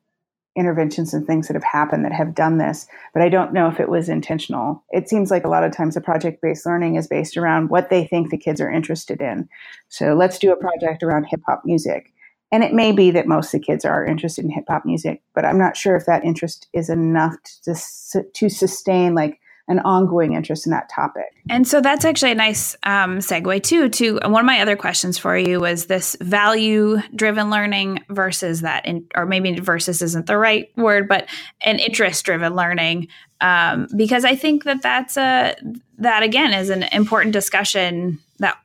interventions 0.56 1.12
and 1.12 1.26
things 1.26 1.48
that 1.48 1.54
have 1.54 1.64
happened 1.64 2.04
that 2.04 2.12
have 2.12 2.34
done 2.34 2.58
this. 2.58 2.86
But 3.12 3.22
I 3.22 3.28
don't 3.28 3.52
know 3.52 3.68
if 3.68 3.78
it 3.78 3.88
was 3.88 4.08
intentional. 4.08 4.82
It 4.90 5.08
seems 5.08 5.30
like 5.30 5.44
a 5.44 5.48
lot 5.48 5.64
of 5.64 5.72
times 5.72 5.94
the 5.94 6.00
project 6.00 6.40
based 6.42 6.66
learning 6.66 6.96
is 6.96 7.06
based 7.06 7.36
around 7.36 7.68
what 7.68 7.90
they 7.90 8.06
think 8.06 8.30
the 8.30 8.38
kids 8.38 8.60
are 8.60 8.70
interested 8.70 9.20
in. 9.20 9.48
So 9.88 10.14
let's 10.14 10.38
do 10.38 10.52
a 10.52 10.56
project 10.56 11.02
around 11.02 11.24
hip 11.24 11.42
hop 11.46 11.62
music. 11.64 12.12
And 12.52 12.62
it 12.62 12.72
may 12.72 12.92
be 12.92 13.10
that 13.10 13.26
most 13.26 13.52
of 13.52 13.60
the 13.60 13.66
kids 13.66 13.84
are 13.84 14.06
interested 14.06 14.44
in 14.44 14.50
hip 14.50 14.64
hop 14.68 14.84
music, 14.84 15.22
but 15.34 15.44
I'm 15.44 15.58
not 15.58 15.76
sure 15.76 15.96
if 15.96 16.06
that 16.06 16.24
interest 16.24 16.68
is 16.72 16.88
enough 16.88 17.34
to, 17.64 17.74
to 18.22 18.48
sustain 18.48 19.14
like 19.14 19.40
an 19.68 19.80
ongoing 19.80 20.34
interest 20.34 20.64
in 20.64 20.70
that 20.70 20.88
topic. 20.88 21.24
And 21.50 21.66
so 21.66 21.80
that's 21.80 22.04
actually 22.04 22.30
a 22.30 22.36
nice 22.36 22.76
um, 22.84 23.18
segue 23.18 23.64
too. 23.64 23.88
To 23.88 24.20
one 24.22 24.40
of 24.40 24.46
my 24.46 24.60
other 24.60 24.76
questions 24.76 25.18
for 25.18 25.36
you 25.36 25.58
was 25.58 25.86
this 25.86 26.16
value-driven 26.20 27.50
learning 27.50 28.04
versus 28.08 28.60
that, 28.60 28.86
in, 28.86 29.04
or 29.16 29.26
maybe 29.26 29.58
versus 29.58 30.02
isn't 30.02 30.26
the 30.26 30.38
right 30.38 30.70
word, 30.76 31.08
but 31.08 31.28
an 31.62 31.80
interest-driven 31.80 32.54
learning, 32.54 33.08
um, 33.40 33.88
because 33.96 34.24
I 34.24 34.36
think 34.36 34.62
that 34.64 34.82
that's 34.82 35.16
a 35.16 35.56
that 35.98 36.22
again 36.22 36.52
is 36.52 36.70
an 36.70 36.84
important 36.92 37.32
discussion 37.32 38.20
that 38.38 38.56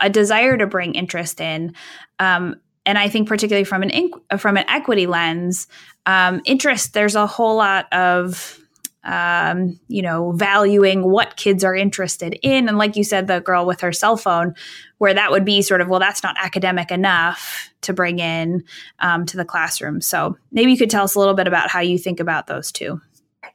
a 0.00 0.10
desire 0.10 0.56
to 0.56 0.66
bring 0.66 0.96
interest 0.96 1.40
in 1.40 1.72
um, 2.18 2.56
and 2.86 2.96
I 2.96 3.08
think 3.08 3.28
particularly 3.28 3.64
from 3.64 3.82
an 3.82 3.90
inc- 3.90 4.40
from 4.40 4.56
an 4.56 4.64
equity 4.68 5.06
lens, 5.06 5.66
um, 6.06 6.40
interest. 6.44 6.94
There's 6.94 7.16
a 7.16 7.26
whole 7.26 7.56
lot 7.56 7.92
of 7.92 8.58
um, 9.04 9.78
you 9.88 10.02
know 10.02 10.32
valuing 10.32 11.02
what 11.02 11.36
kids 11.36 11.64
are 11.64 11.74
interested 11.74 12.38
in, 12.42 12.68
and 12.68 12.78
like 12.78 12.96
you 12.96 13.04
said, 13.04 13.26
the 13.26 13.40
girl 13.40 13.66
with 13.66 13.80
her 13.80 13.92
cell 13.92 14.16
phone, 14.16 14.54
where 14.98 15.12
that 15.12 15.30
would 15.30 15.44
be 15.44 15.60
sort 15.60 15.80
of 15.80 15.88
well, 15.88 16.00
that's 16.00 16.22
not 16.22 16.36
academic 16.38 16.90
enough 16.90 17.70
to 17.82 17.92
bring 17.92 18.20
in 18.20 18.64
um, 19.00 19.26
to 19.26 19.36
the 19.36 19.44
classroom. 19.44 20.00
So 20.00 20.38
maybe 20.52 20.70
you 20.70 20.78
could 20.78 20.90
tell 20.90 21.04
us 21.04 21.16
a 21.16 21.18
little 21.18 21.34
bit 21.34 21.48
about 21.48 21.68
how 21.68 21.80
you 21.80 21.98
think 21.98 22.20
about 22.20 22.46
those 22.46 22.72
two. 22.72 23.00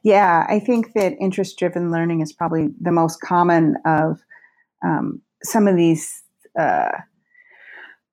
Yeah, 0.02 0.46
I 0.48 0.58
think 0.58 0.94
that 0.94 1.14
interest 1.20 1.58
driven 1.58 1.90
learning 1.90 2.20
is 2.20 2.32
probably 2.32 2.68
the 2.80 2.90
most 2.90 3.20
common 3.20 3.76
of 3.84 4.20
um, 4.84 5.22
some 5.42 5.68
of 5.68 5.76
these 5.76 6.22
uh, 6.58 6.90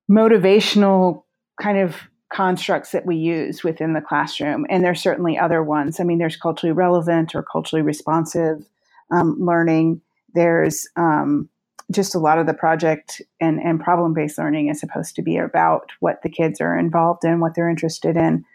motivational 0.10 1.24
kind 1.62 1.78
of 1.78 1.95
constructs 2.32 2.91
that 2.91 3.06
we 3.06 3.15
use 3.15 3.63
within 3.63 3.93
the 3.93 4.02
classroom. 4.02 4.65
And 4.69 4.84
there's 4.84 5.02
certainly 5.02 5.38
other 5.38 5.63
ones. 5.63 6.00
I 6.00 6.04
mean, 6.04 6.19
there's 6.19 6.38
culturally 6.38 6.74
relevant 6.74 7.36
or 7.36 7.43
culturally 7.43 7.82
responsive 7.82 8.65
um, 9.12 9.38
learning. 9.39 10.02
There's 10.34 10.88
um, 10.95 11.50
just 11.91 12.13
a 12.13 12.19
lot 12.19 12.38
of 12.38 12.45
the 12.45 12.54
project 12.54 13.22
and, 13.41 13.60
and 13.60 13.80
problem 13.80 14.13
based 14.13 14.38
learning 14.38 14.69
is 14.69 14.80
supposed 14.80 15.15
to 15.15 15.22
be 15.22 15.38
about 15.38 15.89
what 16.00 16.22
the 16.22 16.30
kids 16.30 16.62
are 16.62 16.78
involved 16.78 17.26
in, 17.26 17.39
what 17.39 17.56
they're 17.56 17.69
interested 17.69 18.15
in. 18.15 18.45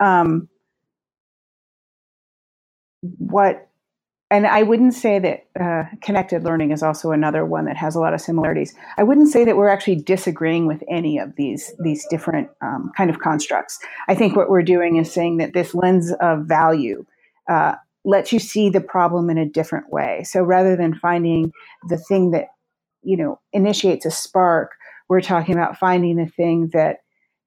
Um, 0.00 0.48
what 3.02 3.69
and 4.30 4.46
I 4.46 4.62
wouldn't 4.62 4.94
say 4.94 5.18
that 5.18 5.46
uh, 5.60 5.84
connected 6.02 6.44
learning 6.44 6.70
is 6.70 6.84
also 6.84 7.10
another 7.10 7.44
one 7.44 7.64
that 7.64 7.76
has 7.76 7.96
a 7.96 8.00
lot 8.00 8.14
of 8.14 8.20
similarities. 8.20 8.74
I 8.96 9.02
wouldn't 9.02 9.28
say 9.28 9.44
that 9.44 9.56
we're 9.56 9.68
actually 9.68 9.96
disagreeing 9.96 10.66
with 10.66 10.84
any 10.88 11.18
of 11.18 11.34
these 11.36 11.72
these 11.80 12.06
different 12.08 12.48
um, 12.62 12.92
kind 12.96 13.10
of 13.10 13.18
constructs. 13.18 13.80
I 14.08 14.14
think 14.14 14.36
what 14.36 14.48
we're 14.48 14.62
doing 14.62 14.96
is 14.96 15.12
saying 15.12 15.38
that 15.38 15.52
this 15.52 15.74
lens 15.74 16.12
of 16.20 16.44
value 16.46 17.04
uh, 17.48 17.74
lets 18.04 18.32
you 18.32 18.38
see 18.38 18.70
the 18.70 18.80
problem 18.80 19.30
in 19.30 19.38
a 19.38 19.46
different 19.46 19.90
way. 19.92 20.22
So 20.24 20.42
rather 20.42 20.76
than 20.76 20.94
finding 20.94 21.52
the 21.88 21.98
thing 21.98 22.30
that 22.30 22.46
you 23.02 23.16
know 23.16 23.40
initiates 23.52 24.06
a 24.06 24.12
spark, 24.12 24.72
we're 25.08 25.20
talking 25.20 25.56
about 25.56 25.76
finding 25.76 26.16
the 26.16 26.26
thing 26.26 26.70
that 26.72 26.98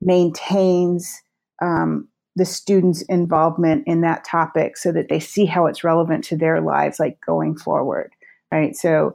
maintains 0.02 1.22
um, 1.62 2.10
the 2.36 2.46
students' 2.46 3.04
involvement 3.04 3.84
in 3.86 4.02
that 4.02 4.26
topic 4.26 4.78
so 4.78 4.92
that 4.92 5.10
they 5.10 5.20
see 5.20 5.46
how 5.46 5.66
it's 5.66 5.84
relevant 5.84 6.24
to 6.26 6.38
their 6.38 6.62
lives, 6.62 7.00
like 7.00 7.20
going 7.26 7.56
forward, 7.56 8.12
right? 8.52 8.76
So 8.76 9.14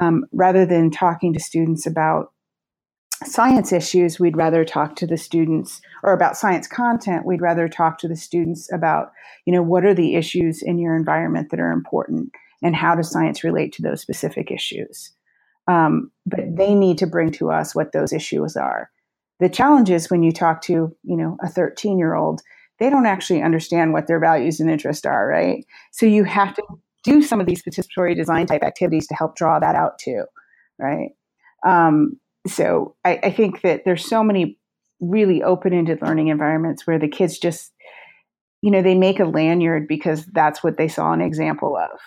um, 0.00 0.24
rather 0.32 0.66
than 0.66 0.90
talking 0.90 1.32
to 1.32 1.40
students 1.40 1.86
about 1.86 2.32
science 3.24 3.72
issues, 3.72 4.18
we'd 4.18 4.36
rather 4.36 4.64
talk 4.64 4.96
to 4.96 5.06
the 5.06 5.16
students 5.16 5.80
or 6.02 6.12
about 6.12 6.36
science 6.36 6.66
content. 6.66 7.24
We'd 7.24 7.40
rather 7.40 7.68
talk 7.68 7.98
to 7.98 8.08
the 8.08 8.16
students 8.16 8.70
about, 8.72 9.12
you 9.46 9.52
know, 9.52 9.62
what 9.62 9.84
are 9.84 9.94
the 9.94 10.16
issues 10.16 10.62
in 10.62 10.78
your 10.78 10.96
environment 10.96 11.50
that 11.50 11.60
are 11.60 11.70
important 11.70 12.32
and 12.62 12.74
how 12.74 12.94
does 12.94 13.10
science 13.10 13.44
relate 13.44 13.72
to 13.74 13.82
those 13.82 14.00
specific 14.00 14.50
issues? 14.50 15.12
Um, 15.68 16.10
but 16.26 16.56
they 16.56 16.74
need 16.74 16.98
to 16.98 17.06
bring 17.06 17.32
to 17.32 17.50
us 17.50 17.74
what 17.74 17.92
those 17.92 18.12
issues 18.12 18.56
are. 18.56 18.90
The 19.40 19.48
challenge 19.48 19.90
is 19.90 20.10
when 20.10 20.22
you 20.22 20.32
talk 20.32 20.62
to, 20.62 20.96
you 21.02 21.16
know, 21.16 21.36
a 21.42 21.48
13 21.48 21.98
year 21.98 22.14
old 22.14 22.40
they 22.78 22.90
don't 22.90 23.06
actually 23.06 23.42
understand 23.42 23.92
what 23.92 24.06
their 24.06 24.20
values 24.20 24.60
and 24.60 24.70
interests 24.70 25.06
are, 25.06 25.26
right? 25.26 25.64
So 25.92 26.06
you 26.06 26.24
have 26.24 26.54
to 26.54 26.62
do 27.04 27.22
some 27.22 27.40
of 27.40 27.46
these 27.46 27.62
participatory 27.62 28.14
design 28.14 28.46
type 28.46 28.62
activities 28.62 29.06
to 29.08 29.14
help 29.14 29.36
draw 29.36 29.58
that 29.58 29.74
out 29.74 29.98
too, 29.98 30.24
right? 30.78 31.10
Um, 31.66 32.18
so 32.46 32.94
I, 33.04 33.18
I 33.24 33.30
think 33.30 33.62
that 33.62 33.82
there's 33.84 34.08
so 34.08 34.22
many 34.22 34.58
really 35.00 35.42
open-ended 35.42 36.02
learning 36.02 36.28
environments 36.28 36.86
where 36.86 36.98
the 36.98 37.08
kids 37.08 37.38
just, 37.38 37.72
you 38.62 38.70
know, 38.70 38.82
they 38.82 38.94
make 38.94 39.20
a 39.20 39.24
lanyard 39.24 39.88
because 39.88 40.26
that's 40.26 40.62
what 40.62 40.76
they 40.76 40.88
saw 40.88 41.12
an 41.12 41.20
example 41.20 41.76
of, 41.76 41.98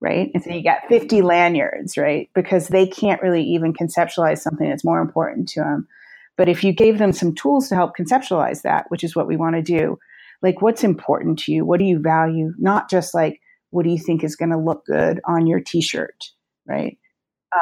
right? 0.00 0.30
And 0.34 0.42
so 0.42 0.50
you 0.50 0.62
got 0.62 0.88
50 0.88 1.22
lanyards, 1.22 1.96
right? 1.96 2.30
Because 2.34 2.68
they 2.68 2.86
can't 2.86 3.22
really 3.22 3.42
even 3.42 3.72
conceptualize 3.72 4.38
something 4.38 4.68
that's 4.68 4.84
more 4.84 5.00
important 5.00 5.48
to 5.50 5.60
them. 5.60 5.88
But 6.36 6.48
if 6.48 6.62
you 6.62 6.72
gave 6.72 6.98
them 6.98 7.12
some 7.12 7.34
tools 7.34 7.68
to 7.68 7.74
help 7.74 7.96
conceptualize 7.96 8.62
that, 8.62 8.86
which 8.88 9.04
is 9.04 9.16
what 9.16 9.26
we 9.26 9.36
want 9.36 9.56
to 9.56 9.62
do, 9.62 9.98
like 10.42 10.60
what's 10.60 10.84
important 10.84 11.38
to 11.40 11.52
you? 11.52 11.64
What 11.64 11.78
do 11.78 11.84
you 11.84 11.98
value? 11.98 12.52
Not 12.58 12.90
just 12.90 13.14
like 13.14 13.40
what 13.70 13.84
do 13.84 13.90
you 13.90 13.98
think 13.98 14.22
is 14.22 14.36
going 14.36 14.50
to 14.50 14.58
look 14.58 14.86
good 14.86 15.20
on 15.24 15.46
your 15.46 15.60
t-shirt 15.60 16.30
right? 16.66 16.98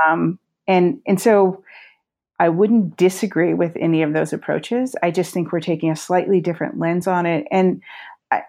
Um, 0.07 0.39
and 0.67 1.01
and 1.07 1.21
so 1.21 1.63
i 2.41 2.49
wouldn't 2.49 2.97
disagree 2.97 3.55
with 3.55 3.77
any 3.79 4.03
of 4.03 4.13
those 4.13 4.33
approaches. 4.33 4.97
I 5.03 5.11
just 5.11 5.33
think 5.33 5.53
we're 5.53 5.61
taking 5.61 5.91
a 5.91 5.97
slightly 5.97 6.41
different 6.41 6.79
lens 6.79 7.07
on 7.07 7.27
it. 7.27 7.47
And 7.51 7.83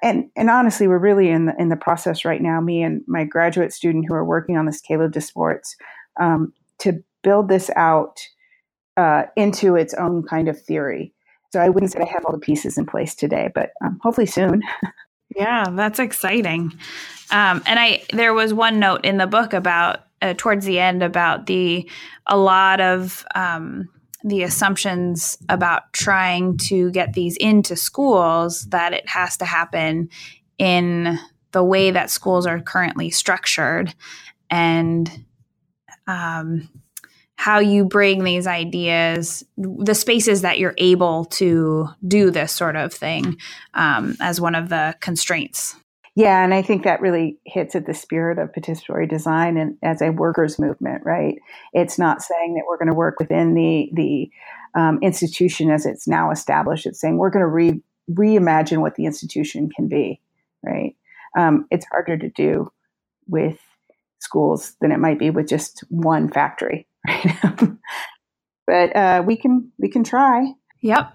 and 0.02 0.30
and 0.36 0.50
honestly 0.50 0.88
we're 0.88 0.98
really 0.98 1.30
in 1.30 1.46
the 1.46 1.56
in 1.60 1.70
the 1.70 1.76
process 1.76 2.26
right 2.26 2.42
now 2.42 2.60
me 2.60 2.82
and 2.82 3.02
my 3.08 3.24
graduate 3.24 3.72
student 3.72 4.06
who 4.08 4.16
are 4.16 4.26
working 4.26 4.58
on 4.58 4.66
this 4.66 4.82
Kayla 4.82 5.12
DesPortes 5.12 5.76
um, 6.20 6.54
to 6.80 7.04
build 7.22 7.50
this 7.50 7.70
out 7.76 8.20
uh, 8.98 9.24
into 9.36 9.76
its 9.76 9.94
own 9.94 10.24
kind 10.24 10.48
of 10.48 10.62
theory 10.62 11.14
so 11.56 11.62
I 11.62 11.70
wouldn't 11.70 11.94
say 11.94 12.02
I 12.02 12.06
have 12.12 12.26
all 12.26 12.34
the 12.34 12.38
pieces 12.38 12.78
in 12.78 12.86
place 12.86 13.16
today, 13.16 13.50
but 13.56 13.72
um, 13.82 13.98
hopefully 14.04 14.26
soon. 14.26 14.62
yeah, 15.38 15.64
that's 15.72 16.00
exciting. 16.00 16.74
Um, 17.32 17.64
and 17.66 17.80
I 17.80 18.04
there 18.12 18.34
was 18.34 18.54
one 18.54 18.78
note 18.78 19.06
in 19.06 19.20
the 19.20 19.26
book 19.26 19.54
about 19.54 20.02
uh, 20.22 20.34
towards 20.36 20.66
the 20.66 20.80
end 20.80 21.02
about 21.02 21.46
the 21.46 21.90
a 22.28 22.36
lot 22.36 22.82
of 22.82 23.26
um, 23.36 23.88
the 24.26 24.44
assumptions 24.44 25.38
about 25.48 25.94
trying 25.94 26.58
to 26.58 26.92
get 26.92 27.14
these 27.14 27.38
into 27.38 27.78
schools 27.78 28.66
that 28.66 28.92
it 28.92 29.08
has 29.08 29.38
to 29.38 29.46
happen 29.46 30.10
in 30.58 31.18
the 31.54 31.64
way 31.64 31.90
that 31.90 32.10
schools 32.10 32.46
are 32.46 32.60
currently 32.60 33.10
structured 33.10 33.96
and 34.50 35.24
um, 36.06 36.68
how 37.36 37.60
you 37.60 37.86
bring 37.86 38.24
these 38.24 38.48
ideas, 38.48 39.44
the 39.58 39.94
spaces 39.94 40.42
that 40.42 40.58
you're 40.58 40.76
able 40.78 41.26
to 41.26 41.88
do 42.08 42.32
this 42.32 42.52
sort 42.52 42.76
of 42.76 42.94
thing 42.94 43.38
um, 43.74 44.16
as 44.20 44.40
one 44.40 44.56
of 44.56 44.70
the 44.70 44.96
constraints. 45.02 45.76
Yeah, 46.16 46.44
and 46.46 46.54
I 46.54 46.62
think 46.62 46.84
that 46.84 47.02
really 47.02 47.38
hits 47.46 47.76
at 47.76 47.86
the 47.86 47.94
spirit 47.94 48.40
of 48.40 48.54
participatory 48.54 49.10
design 49.10 49.58
and 49.58 49.78
as 49.84 50.02
a 50.02 50.12
workers' 50.12 50.58
movement, 50.58 51.04
right? 51.04 51.36
It's 51.74 52.00
not 52.00 52.22
saying 52.22 52.54
that 52.54 52.64
we're 52.68 52.78
going 52.78 52.88
to 52.88 52.94
work 52.94 53.20
within 53.20 53.54
the 53.54 53.90
the 53.94 54.30
um, 54.80 55.00
institution 55.02 55.70
as 55.72 55.86
it's 55.86 56.08
now 56.08 56.32
established. 56.32 56.86
It's 56.86 57.02
saying 57.02 57.18
we're 57.18 57.30
going 57.30 57.42
to 57.42 57.48
re 57.48 57.82
reimagine 58.10 58.78
what 58.78 58.96
the 58.96 59.06
institution 59.06 59.70
can 59.70 59.90
be, 59.90 60.22
right? 60.64 60.96
Um, 61.38 61.68
it's 61.70 61.86
harder 61.88 62.18
to 62.18 62.30
do 62.30 62.72
with 63.28 63.60
schools 64.20 64.76
than 64.80 64.92
it 64.92 65.00
might 65.00 65.20
be 65.20 65.32
with 65.32 65.48
just 65.48 65.84
one 65.90 66.30
factory, 66.30 66.88
but 68.68 68.96
uh, 68.96 69.24
we 69.26 69.38
can 69.38 69.72
we 69.78 69.90
can 69.90 70.04
try. 70.04 70.54
Yep. 70.82 71.14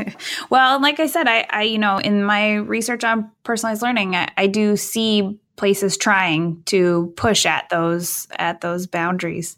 well, 0.50 0.82
like 0.82 0.98
I 0.98 1.06
said, 1.06 1.28
I, 1.28 1.46
I, 1.48 1.62
you 1.62 1.78
know, 1.78 1.98
in 1.98 2.24
my 2.24 2.54
research 2.54 3.04
on 3.04 3.30
personalized 3.44 3.80
learning, 3.80 4.16
I, 4.16 4.28
I 4.36 4.48
do 4.48 4.76
see 4.76 5.38
places 5.54 5.96
trying 5.96 6.60
to 6.64 7.12
push 7.16 7.46
at 7.46 7.68
those 7.68 8.26
at 8.38 8.62
those 8.62 8.86
boundaries. 8.86 9.56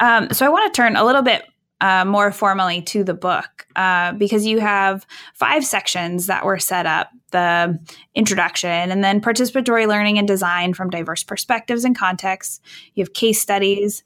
Um, 0.00 0.28
so 0.32 0.46
I 0.46 0.48
want 0.48 0.72
to 0.72 0.76
turn 0.76 0.96
a 0.96 1.04
little 1.04 1.22
bit 1.22 1.44
uh, 1.80 2.04
more 2.04 2.32
formally 2.32 2.82
to 2.82 3.04
the 3.04 3.14
book 3.14 3.66
uh, 3.76 4.12
because 4.12 4.46
you 4.46 4.58
have 4.58 5.06
five 5.34 5.64
sections 5.64 6.26
that 6.26 6.44
were 6.44 6.58
set 6.58 6.86
up 6.86 7.10
the 7.30 7.78
introduction 8.14 8.90
and 8.90 9.04
then 9.04 9.20
participatory 9.20 9.86
learning 9.86 10.18
and 10.18 10.26
design 10.26 10.74
from 10.74 10.90
diverse 10.90 11.22
perspectives 11.22 11.84
and 11.84 11.96
contexts. 11.96 12.60
You 12.94 13.04
have 13.04 13.12
case 13.12 13.40
studies, 13.40 14.02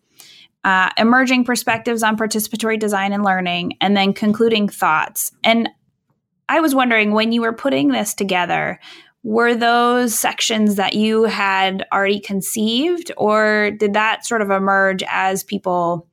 uh, 0.64 0.90
emerging 0.96 1.44
perspectives 1.44 2.02
on 2.02 2.16
participatory 2.16 2.78
design 2.78 3.12
and 3.12 3.24
learning, 3.24 3.76
and 3.80 3.96
then 3.96 4.12
concluding 4.12 4.68
thoughts. 4.68 5.32
And 5.42 5.68
I 6.48 6.60
was 6.60 6.74
wondering 6.74 7.12
when 7.12 7.32
you 7.32 7.42
were 7.42 7.52
putting 7.52 7.88
this 7.88 8.14
together, 8.14 8.78
were 9.22 9.54
those 9.54 10.18
sections 10.18 10.76
that 10.76 10.94
you 10.94 11.24
had 11.24 11.86
already 11.92 12.20
conceived, 12.20 13.12
or 13.16 13.70
did 13.78 13.94
that 13.94 14.26
sort 14.26 14.42
of 14.42 14.50
emerge 14.50 15.02
as 15.08 15.44
people 15.44 16.08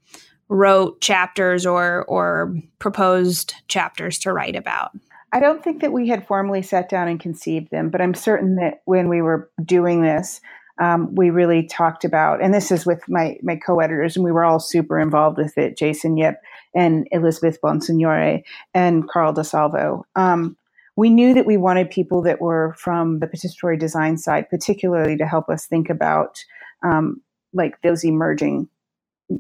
wrote 0.48 1.00
chapters 1.02 1.66
or 1.66 2.06
or 2.06 2.56
proposed 2.80 3.54
chapters 3.68 4.20
to 4.20 4.34
write 4.34 4.56
about? 4.56 4.92
I 5.32 5.40
don't 5.40 5.64
think 5.64 5.82
that 5.82 5.92
we 5.92 6.08
had 6.08 6.26
formally 6.26 6.64
sat 6.64 6.90
down 6.90 7.08
and 7.08 7.20
conceived 7.20 7.70
them, 7.70 7.90
but 7.90 8.02
I'm 8.02 8.16
certain 8.16 8.56
that 8.56 8.82
when 8.86 9.10
we 9.10 9.22
were 9.22 9.50
doing 9.64 10.02
this, 10.02 10.42
um, 10.80 11.13
we 11.13 11.30
really 11.30 11.63
talked 11.63 12.06
about, 12.06 12.42
and 12.42 12.54
this 12.54 12.72
is 12.72 12.86
with 12.86 13.02
my, 13.08 13.38
my 13.44 13.56
co-editors, 13.56 14.15
and 14.15 14.24
we 14.24 14.32
were 14.32 14.46
all 14.46 14.60
super 14.60 15.00
involved 15.00 15.38
with 15.38 15.58
it, 15.58 15.78
Jason 15.78 16.18
Yip 16.18 16.38
and 16.74 17.08
Elizabeth 17.12 17.60
Bonsignore 17.62 18.44
and 18.74 19.10
Carl 19.10 19.34
DiSalvo. 19.34 20.04
Um, 20.15 20.56
we 20.96 21.10
knew 21.10 21.34
that 21.34 21.46
we 21.46 21.58
wanted 21.58 21.89
people 21.89 22.22
that 22.24 22.42
were 22.42 22.76
from 22.78 23.20
the 23.20 23.28
participatory 23.28 23.80
design 23.80 24.18
side, 24.18 24.50
particularly 24.50 25.18
to 25.18 25.26
help 25.26 25.50
us 25.50 25.65
think 25.65 25.89
about 25.89 26.44
um, 26.84 27.22
like 27.54 27.82
those 27.82 28.04
emerging 28.04 28.70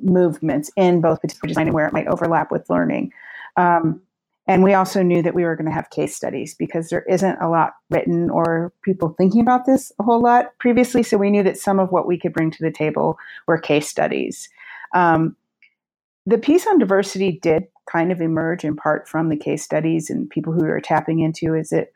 movements 0.03 0.71
in 0.75 1.01
both 1.01 1.21
participatory 1.21 1.49
design 1.49 1.67
and 1.67 1.73
where 1.73 1.87
it 1.87 1.93
might 1.93 2.07
overlap 2.07 2.51
with 2.51 2.69
learning. 2.69 3.11
Um, 3.57 4.01
and 4.49 4.63
we 4.63 4.73
also 4.73 5.03
knew 5.03 5.21
that 5.21 5.35
we 5.35 5.43
were 5.43 5.55
going 5.55 5.67
to 5.67 5.71
have 5.71 5.91
case 5.91 6.15
studies 6.15 6.55
because 6.55 6.89
there 6.89 7.03
isn't 7.03 7.37
a 7.39 7.47
lot 7.47 7.73
written 7.91 8.31
or 8.31 8.73
people 8.81 9.13
thinking 9.15 9.41
about 9.41 9.67
this 9.67 9.91
a 9.99 10.03
whole 10.03 10.23
lot 10.23 10.57
previously. 10.57 11.03
So 11.03 11.17
we 11.17 11.29
knew 11.29 11.43
that 11.43 11.59
some 11.59 11.77
of 11.77 11.91
what 11.91 12.07
we 12.07 12.17
could 12.17 12.33
bring 12.33 12.49
to 12.49 12.63
the 12.63 12.71
table 12.71 13.19
were 13.45 13.59
case 13.59 13.87
studies. 13.87 14.49
Um, 14.95 15.35
the 16.25 16.39
piece 16.39 16.65
on 16.65 16.79
diversity 16.79 17.33
did 17.43 17.67
kind 17.91 18.11
of 18.11 18.21
emerge 18.21 18.63
in 18.63 18.75
part 18.75 19.07
from 19.07 19.29
the 19.29 19.37
case 19.37 19.63
studies 19.63 20.09
and 20.09 20.27
people 20.27 20.51
who 20.51 20.63
we 20.63 20.69
were 20.69 20.81
tapping 20.81 21.19
into. 21.19 21.53
Is 21.53 21.71
it 21.71 21.93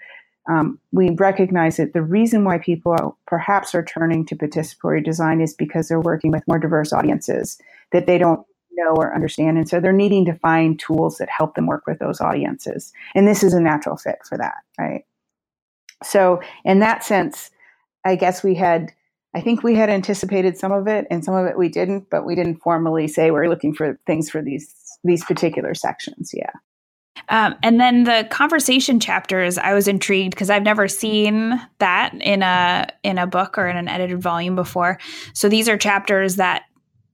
um, 0.48 0.78
we 0.92 1.10
recognize 1.10 1.78
that 1.78 1.94
the 1.94 2.04
reason 2.04 2.44
why 2.44 2.60
people 2.60 3.18
perhaps 3.26 3.74
are 3.74 3.84
turning 3.84 4.28
to 4.28 4.36
participatory 4.36 5.04
design 5.04 5.42
is 5.42 5.56
because 5.56 5.88
they're 5.88 6.00
working 6.00 6.30
with 6.30 6.48
more 6.48 6.60
diverse 6.60 6.94
audiences 6.94 7.58
that 7.94 8.06
they 8.06 8.20
don't 8.20 8.46
know 8.76 8.94
or 8.96 9.14
understand. 9.14 9.58
And 9.58 9.68
so 9.68 9.80
they're 9.80 9.94
needing 9.94 10.26
to 10.26 10.36
find 10.36 10.80
tools 10.80 11.18
that 11.18 11.30
help 11.30 11.56
them 11.56 11.68
work 11.68 11.86
with 11.88 12.00
those 12.00 12.22
audiences. 12.22 12.94
And 13.16 13.28
this 13.28 13.44
is 13.44 13.54
a 13.54 13.62
natural 13.62 13.98
fit 13.98 14.20
for 14.28 14.38
that, 14.38 14.56
right? 14.80 15.06
So, 16.04 16.42
in 16.66 16.80
that 16.80 17.04
sense, 17.04 17.50
I 18.06 18.16
guess 18.16 18.44
we 18.44 18.56
had, 18.56 18.92
I 19.34 19.42
think 19.42 19.64
we 19.64 19.76
had 19.76 19.90
anticipated 19.90 20.58
some 20.58 20.72
of 20.72 20.88
it 20.88 21.08
and 21.10 21.24
some 21.24 21.34
of 21.34 21.46
it 21.46 21.58
we 21.58 21.70
didn't, 21.70 22.10
but 22.10 22.26
we 22.26 22.36
didn't 22.36 22.58
formally 22.58 23.08
say 23.08 23.32
we're 23.32 23.48
looking 23.48 23.74
for 23.74 23.98
things 24.06 24.30
for 24.30 24.42
these 24.42 24.74
these 25.04 25.24
particular 25.24 25.74
sections. 25.74 26.32
Yeah. 26.34 26.52
Um, 27.30 27.56
and 27.64 27.80
then 27.80 28.04
the 28.04 28.28
conversation 28.32 29.00
chapters, 29.00 29.58
I 29.58 29.74
was 29.74 29.88
intrigued 29.88 30.32
because 30.32 30.50
I've 30.50 30.64
never 30.64 30.88
seen 30.88 31.60
that 31.80 32.14
in 32.22 32.42
a 32.42 32.88
in 33.04 33.18
a 33.18 33.28
book 33.28 33.58
or 33.58 33.68
in 33.68 33.78
an 33.78 33.88
edited 33.88 34.22
volume 34.22 34.56
before. 34.56 35.00
So 35.34 35.48
these 35.48 35.70
are 35.70 35.78
chapters 35.78 36.36
that 36.36 36.64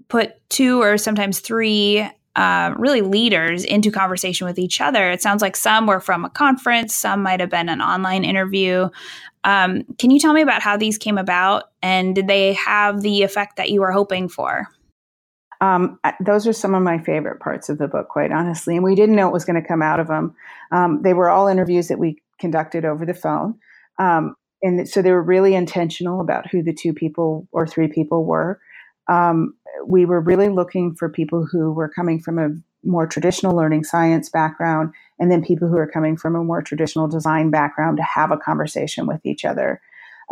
put 0.09 0.33
two 0.49 0.81
or 0.81 0.97
sometimes 0.97 1.39
three 1.39 2.07
uh, 2.35 2.73
really 2.77 3.01
leaders 3.01 3.63
into 3.63 3.91
conversation 3.91 4.45
with 4.47 4.59
each 4.59 4.81
other. 4.81 5.09
It 5.09 5.21
sounds 5.21 5.41
like 5.41 5.55
some 5.55 5.87
were 5.87 5.99
from 5.99 6.25
a 6.25 6.29
conference, 6.29 6.95
some 6.95 7.23
might 7.23 7.39
have 7.39 7.49
been 7.49 7.69
an 7.69 7.81
online 7.81 8.23
interview. 8.23 8.89
Um, 9.43 9.83
can 9.97 10.11
you 10.11 10.19
tell 10.19 10.33
me 10.33 10.41
about 10.41 10.61
how 10.61 10.77
these 10.77 10.97
came 10.97 11.17
about 11.17 11.71
and 11.81 12.13
did 12.13 12.27
they 12.27 12.53
have 12.53 13.01
the 13.01 13.23
effect 13.23 13.55
that 13.57 13.69
you 13.69 13.81
were 13.81 13.91
hoping 13.91 14.29
for? 14.29 14.67
Um, 15.61 15.99
those 16.21 16.47
are 16.47 16.53
some 16.53 16.73
of 16.73 16.83
my 16.83 16.99
favorite 16.99 17.39
parts 17.39 17.67
of 17.67 17.77
the 17.77 17.87
book, 17.87 18.07
quite 18.07 18.31
honestly. 18.31 18.75
And 18.75 18.83
we 18.83 18.95
didn't 18.95 19.15
know 19.15 19.25
what 19.25 19.33
was 19.33 19.45
going 19.45 19.61
to 19.61 19.67
come 19.67 19.81
out 19.81 19.99
of 19.99 20.07
them. 20.07 20.35
Um, 20.71 21.01
they 21.01 21.13
were 21.13 21.29
all 21.29 21.47
interviews 21.47 21.89
that 21.89 21.99
we 21.99 22.21
conducted 22.39 22.85
over 22.85 23.05
the 23.05 23.13
phone. 23.13 23.55
Um, 23.97 24.35
and 24.61 24.87
so 24.87 25.01
they 25.01 25.11
were 25.11 25.21
really 25.21 25.55
intentional 25.55 26.21
about 26.21 26.49
who 26.49 26.63
the 26.63 26.73
two 26.73 26.93
people 26.93 27.47
or 27.51 27.67
three 27.67 27.87
people 27.87 28.25
were. 28.25 28.59
Um, 29.09 29.55
we 29.85 30.05
were 30.05 30.21
really 30.21 30.49
looking 30.49 30.95
for 30.95 31.09
people 31.09 31.45
who 31.45 31.71
were 31.71 31.89
coming 31.89 32.19
from 32.19 32.37
a 32.39 32.49
more 32.83 33.07
traditional 33.07 33.55
learning 33.55 33.83
science 33.83 34.29
background 34.29 34.93
and 35.19 35.31
then 35.31 35.43
people 35.43 35.67
who 35.67 35.77
are 35.77 35.87
coming 35.87 36.15
from 36.15 36.35
a 36.35 36.43
more 36.43 36.61
traditional 36.61 37.07
design 37.07 37.49
background 37.49 37.97
to 37.97 38.03
have 38.03 38.31
a 38.31 38.37
conversation 38.37 39.05
with 39.05 39.25
each 39.25 39.43
other. 39.43 39.81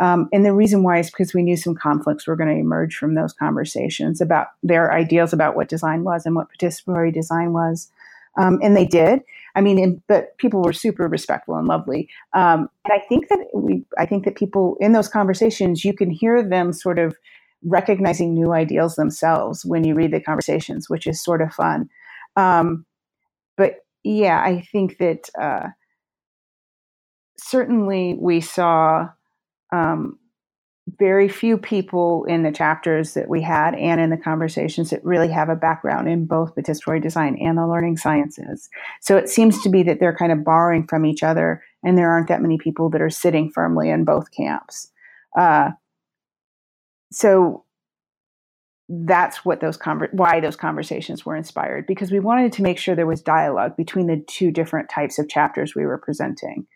Um, 0.00 0.28
and 0.32 0.46
the 0.46 0.54
reason 0.54 0.82
why 0.82 1.00
is 1.00 1.10
because 1.10 1.34
we 1.34 1.42
knew 1.42 1.56
some 1.56 1.74
conflicts 1.74 2.26
were 2.26 2.36
going 2.36 2.48
to 2.48 2.60
emerge 2.60 2.96
from 2.96 3.14
those 3.14 3.32
conversations 3.32 4.20
about 4.20 4.48
their 4.62 4.92
ideas 4.92 5.32
about 5.32 5.56
what 5.56 5.68
design 5.68 6.04
was 6.04 6.24
and 6.24 6.36
what 6.36 6.48
participatory 6.56 7.12
design 7.12 7.52
was. 7.52 7.90
Um, 8.36 8.60
and 8.62 8.76
they 8.76 8.86
did. 8.86 9.20
I 9.56 9.60
mean, 9.60 9.82
and, 9.82 10.00
but 10.06 10.38
people 10.38 10.62
were 10.62 10.72
super 10.72 11.08
respectful 11.08 11.56
and 11.56 11.66
lovely. 11.66 12.08
Um, 12.32 12.70
and 12.84 12.92
I 12.92 13.02
think 13.08 13.28
that 13.28 13.48
we, 13.52 13.84
I 13.98 14.06
think 14.06 14.24
that 14.24 14.36
people 14.36 14.76
in 14.78 14.92
those 14.92 15.08
conversations, 15.08 15.84
you 15.84 15.92
can 15.92 16.10
hear 16.10 16.42
them 16.42 16.72
sort 16.72 17.00
of 17.00 17.16
recognizing 17.64 18.34
new 18.34 18.52
ideals 18.52 18.94
themselves 18.94 19.64
when 19.64 19.84
you 19.84 19.94
read 19.94 20.12
the 20.12 20.20
conversations, 20.20 20.88
which 20.88 21.06
is 21.06 21.22
sort 21.22 21.42
of 21.42 21.52
fun. 21.52 21.88
Um, 22.36 22.86
but 23.56 23.84
yeah, 24.04 24.40
I 24.40 24.60
think 24.72 24.98
that 24.98 25.28
uh, 25.40 25.68
certainly 27.36 28.16
we 28.18 28.40
saw 28.40 29.08
um, 29.72 30.18
very 30.98 31.28
few 31.28 31.58
people 31.58 32.24
in 32.24 32.42
the 32.42 32.52
chapters 32.52 33.14
that 33.14 33.28
we 33.28 33.42
had 33.42 33.74
and 33.74 34.00
in 34.00 34.10
the 34.10 34.16
conversations 34.16 34.90
that 34.90 35.04
really 35.04 35.28
have 35.28 35.48
a 35.48 35.56
background 35.56 36.08
in 36.08 36.24
both 36.24 36.54
the 36.54 36.62
participatory 36.62 37.02
design 37.02 37.36
and 37.40 37.58
the 37.58 37.66
learning 37.66 37.96
sciences. 37.96 38.70
So 39.00 39.16
it 39.16 39.28
seems 39.28 39.60
to 39.62 39.68
be 39.68 39.82
that 39.82 40.00
they're 40.00 40.16
kind 40.16 40.32
of 40.32 40.44
borrowing 40.44 40.86
from 40.86 41.04
each 41.04 41.22
other, 41.22 41.62
and 41.82 41.98
there 41.98 42.10
aren't 42.10 42.28
that 42.28 42.40
many 42.40 42.56
people 42.56 42.88
that 42.90 43.02
are 43.02 43.10
sitting 43.10 43.50
firmly 43.50 43.90
in 43.90 44.04
both 44.04 44.30
camps. 44.30 44.90
Uh, 45.36 45.70
so 47.12 47.64
that's 48.88 49.44
what 49.44 49.60
those 49.60 49.76
conver- 49.76 50.12
why 50.12 50.40
those 50.40 50.56
conversations 50.56 51.24
were 51.24 51.36
inspired 51.36 51.86
because 51.86 52.10
we 52.10 52.20
wanted 52.20 52.52
to 52.52 52.62
make 52.62 52.78
sure 52.78 52.94
there 52.94 53.06
was 53.06 53.20
dialogue 53.20 53.76
between 53.76 54.06
the 54.06 54.24
two 54.26 54.50
different 54.50 54.88
types 54.88 55.18
of 55.18 55.28
chapters 55.28 55.74
we 55.74 55.84
were 55.84 55.98
presenting 55.98 56.66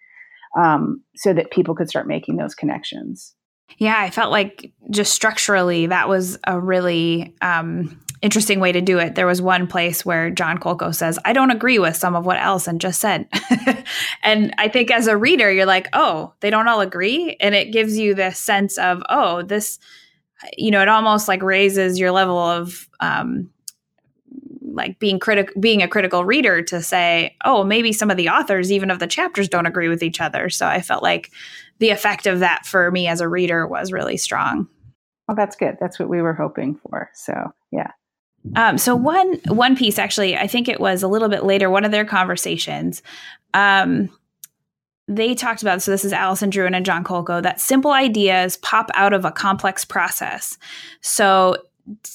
um, 0.58 1.02
so 1.16 1.32
that 1.32 1.50
people 1.50 1.74
could 1.74 1.88
start 1.88 2.06
making 2.06 2.36
those 2.36 2.54
connections. 2.54 3.34
Yeah 3.78 3.98
i 3.98 4.10
felt 4.10 4.30
like 4.30 4.72
just 4.90 5.14
structurally 5.14 5.86
that 5.86 6.08
was 6.08 6.38
a 6.46 6.60
really 6.60 7.34
um, 7.40 7.98
interesting 8.20 8.60
way 8.60 8.72
to 8.72 8.82
do 8.82 8.98
it. 8.98 9.14
There 9.14 9.26
was 9.26 9.40
one 9.40 9.66
place 9.66 10.04
where 10.04 10.28
john 10.28 10.58
kolko 10.58 10.94
says 10.94 11.18
i 11.24 11.32
don't 11.32 11.50
agree 11.50 11.78
with 11.78 11.96
some 11.96 12.14
of 12.14 12.26
what 12.26 12.36
Allison 12.36 12.78
just 12.78 13.00
said. 13.00 13.26
And 14.24 14.54
i 14.58 14.68
think 14.68 14.90
as 14.90 15.06
a 15.06 15.16
reader 15.16 15.50
you're 15.50 15.64
like 15.64 15.88
oh 15.94 16.34
they 16.40 16.50
don't 16.50 16.68
all 16.68 16.82
agree? 16.82 17.38
And 17.40 17.54
it 17.54 17.72
gives 17.72 17.96
you 17.96 18.14
this 18.14 18.38
sense 18.38 18.76
of 18.76 19.02
oh 19.08 19.40
this 19.40 19.78
you 20.57 20.70
know, 20.70 20.83
it 20.83 20.88
almost 20.88 21.28
like 21.28 21.42
raises 21.42 21.98
your 21.98 22.11
level 22.11 22.38
of 22.38 22.88
um, 23.00 23.50
like 24.74 24.98
being 24.98 25.18
critical, 25.18 25.61
being 25.61 25.83
a 25.83 25.88
critical 25.88 26.24
reader 26.24 26.62
to 26.62 26.83
say, 26.83 27.37
oh, 27.44 27.64
maybe 27.64 27.92
some 27.92 28.11
of 28.11 28.16
the 28.16 28.28
authors, 28.28 28.72
even 28.72 28.90
of 28.90 28.98
the 28.98 29.07
chapters, 29.07 29.48
don't 29.48 29.66
agree 29.66 29.88
with 29.88 30.02
each 30.02 30.20
other. 30.20 30.48
So 30.48 30.66
I 30.66 30.81
felt 30.81 31.02
like 31.02 31.31
the 31.78 31.90
effect 31.90 32.26
of 32.26 32.40
that 32.40 32.66
for 32.66 32.90
me 32.90 33.07
as 33.09 33.20
a 33.20 33.28
reader 33.28 33.66
was 33.66 33.92
really 33.92 34.16
strong. 34.16 34.68
Well, 35.28 35.37
that's 35.37 35.57
good. 35.57 35.76
That's 35.81 35.98
what 35.98 36.09
we 36.09 36.22
were 36.22 36.35
hoping 36.35 36.74
for. 36.76 37.11
So 37.14 37.52
yeah. 37.70 37.90
Um, 38.57 38.76
so 38.76 38.96
one 38.96 39.35
one 39.46 39.76
piece 39.76 39.98
actually, 39.98 40.37
I 40.37 40.46
think 40.46 40.68
it 40.68 40.81
was 40.81 41.02
a 41.02 41.09
little 41.09 41.28
bit 41.28 41.44
later, 41.44 41.70
one 41.70 41.85
of 41.85 41.92
their 41.92 42.05
conversations. 42.05 43.02
Um, 43.55 44.11
they 45.16 45.35
talked 45.35 45.62
about 45.62 45.83
so 45.83 45.90
this 45.90 46.05
is 46.05 46.12
Allison 46.12 46.51
Druin 46.51 46.75
and 46.75 46.87
John 46.87 47.05
Kolko 47.05 47.42
that 47.42 47.61
simple 47.61 47.92
ideas 47.92 48.57
pop 48.59 48.90
out 48.94 49.12
of 49.12 49.25
a 49.25 49.31
complex 49.33 49.85
process. 49.85 50.59
So 51.01 51.57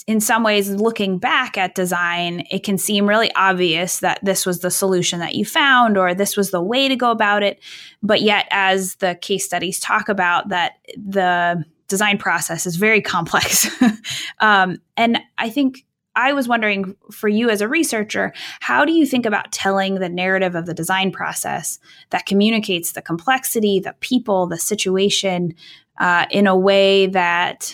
in 0.08 0.22
some 0.22 0.44
ways 0.44 0.70
looking 0.70 1.18
back 1.18 1.58
at 1.58 1.76
design 1.76 2.46
it 2.50 2.64
can 2.64 2.78
seem 2.78 3.08
really 3.08 3.34
obvious 3.36 4.00
that 4.00 4.20
this 4.24 4.46
was 4.46 4.62
the 4.62 4.72
solution 4.72 5.20
that 5.20 5.36
you 5.36 5.44
found 5.44 5.98
or 5.98 6.14
this 6.14 6.38
was 6.38 6.52
the 6.52 6.62
way 6.62 6.88
to 6.88 6.96
go 6.96 7.12
about 7.12 7.44
it 7.44 7.60
but 8.02 8.22
yet 8.22 8.48
as 8.50 8.96
the 8.96 9.16
case 9.16 9.44
studies 9.44 9.78
talk 9.80 10.08
about 10.08 10.48
that 10.50 10.74
the 10.96 11.62
design 11.90 12.18
process 12.18 12.66
is 12.66 12.78
very 12.78 13.02
complex 13.02 13.70
um, 14.40 14.78
and 14.96 15.20
i 15.38 15.50
think 15.50 15.86
I 16.18 16.34
was 16.34 16.48
wondering 16.48 16.96
for 17.12 17.30
you 17.30 17.50
as 17.50 17.62
a 17.62 17.68
researcher, 17.68 18.34
how 18.60 18.84
do 18.84 18.92
you 18.92 19.06
think 19.06 19.26
about 19.26 19.52
telling 19.52 19.96
the 19.96 20.10
narrative 20.10 20.56
of 20.56 20.66
the 20.66 20.74
design 20.74 21.12
process 21.12 21.80
that 22.10 22.26
communicates 22.26 22.92
the 22.92 23.02
complexity, 23.02 23.80
the 23.80 23.96
people, 24.02 24.48
the 24.48 24.58
situation 24.58 25.54
uh, 26.00 26.26
in 26.32 26.48
a 26.48 26.58
way 26.58 27.06
that 27.06 27.74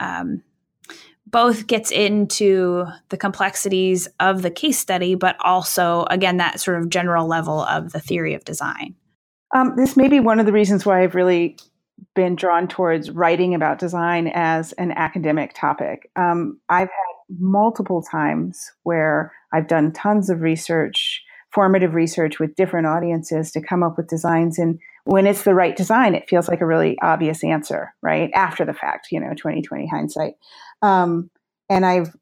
um, 0.00 0.42
both 1.26 1.66
gets 1.66 1.90
into 1.90 2.86
the 3.10 3.16
complexities 3.16 4.08
of 4.20 4.42
the 4.42 4.50
case 4.50 4.78
study, 4.78 5.14
but 5.14 5.36
also, 5.40 6.04
again, 6.10 6.38
that 6.38 6.60
sort 6.60 6.78
of 6.78 6.88
general 6.88 7.26
level 7.26 7.60
of 7.60 7.92
the 7.92 8.00
theory 8.00 8.34
of 8.34 8.44
design? 8.44 8.94
Um, 9.54 9.74
this 9.76 9.98
may 9.98 10.08
be 10.08 10.18
one 10.18 10.40
of 10.40 10.46
the 10.46 10.52
reasons 10.52 10.86
why 10.86 11.02
I've 11.02 11.14
really 11.14 11.58
been 12.14 12.36
drawn 12.36 12.68
towards 12.68 13.10
writing 13.10 13.54
about 13.54 13.78
design 13.78 14.30
as 14.34 14.72
an 14.72 14.92
academic 14.92 15.52
topic. 15.54 16.10
Um, 16.16 16.58
I've 16.68 16.88
had 16.88 17.11
multiple 17.38 18.02
times 18.02 18.70
where 18.82 19.32
I've 19.52 19.68
done 19.68 19.92
tons 19.92 20.30
of 20.30 20.40
research, 20.40 21.22
formative 21.52 21.94
research 21.94 22.38
with 22.38 22.54
different 22.54 22.86
audiences 22.86 23.50
to 23.52 23.60
come 23.60 23.82
up 23.82 23.96
with 23.96 24.08
designs. 24.08 24.58
And 24.58 24.78
when 25.04 25.26
it's 25.26 25.42
the 25.42 25.54
right 25.54 25.76
design, 25.76 26.14
it 26.14 26.28
feels 26.28 26.48
like 26.48 26.60
a 26.60 26.66
really 26.66 26.98
obvious 27.02 27.44
answer, 27.44 27.94
right? 28.02 28.30
After 28.34 28.64
the 28.64 28.74
fact, 28.74 29.08
you 29.10 29.20
know, 29.20 29.34
2020 29.34 29.86
hindsight. 29.88 30.34
Um, 30.80 31.30
and 31.68 31.84
I've 31.84 32.14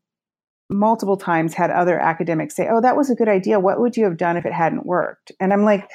multiple 0.69 1.17
times 1.17 1.55
had 1.55 1.71
other 1.71 1.99
academics 1.99 2.55
say, 2.55 2.69
Oh, 2.71 2.81
that 2.81 2.97
was 2.97 3.11
a 3.11 3.15
good 3.15 3.29
idea. 3.29 3.61
What 3.61 3.81
would 3.81 3.97
you 3.97 4.05
have 4.05 4.17
done 4.17 4.37
if 4.37 4.47
it 4.47 4.53
hadn't 4.53 4.87
worked? 4.87 5.33
And 5.41 5.53
I'm 5.53 5.65
like, 5.65 5.91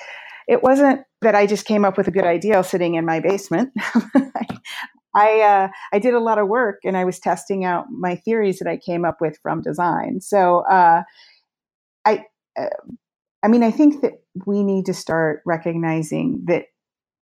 it 0.47 0.62
wasn't 0.62 1.01
that 1.21 1.36
I 1.36 1.47
just 1.47 1.65
came 1.65 1.86
up 1.86 1.97
with 1.97 2.08
a 2.08 2.12
good 2.12 2.25
idea 2.25 2.63
sitting 2.63 2.95
in 2.95 3.06
my 3.06 3.19
basement. 3.19 3.71
I 5.15 5.41
uh, 5.41 5.67
I 5.93 5.99
did 5.99 6.13
a 6.13 6.19
lot 6.19 6.38
of 6.38 6.47
work 6.47 6.82
and 6.84 6.97
I 6.97 7.06
was 7.06 7.19
testing 7.19 7.63
out 7.63 7.86
my 7.89 8.15
theories 8.15 8.60
that 8.60 8.67
I 8.67 8.78
came 8.78 9.06
up 9.06 9.21
with 9.21 9.39
from 9.41 9.62
design. 9.62 10.19
So 10.21 10.60
uh, 10.69 11.04
I 12.04 12.25
uh, 12.60 12.67
I 13.41 13.47
mean 13.47 13.63
I 13.63 13.71
think 13.71 14.01
that 14.01 14.21
we 14.45 14.63
need 14.63 14.86
to 14.88 14.93
start 14.93 15.41
recognizing 15.45 16.43
that 16.45 16.65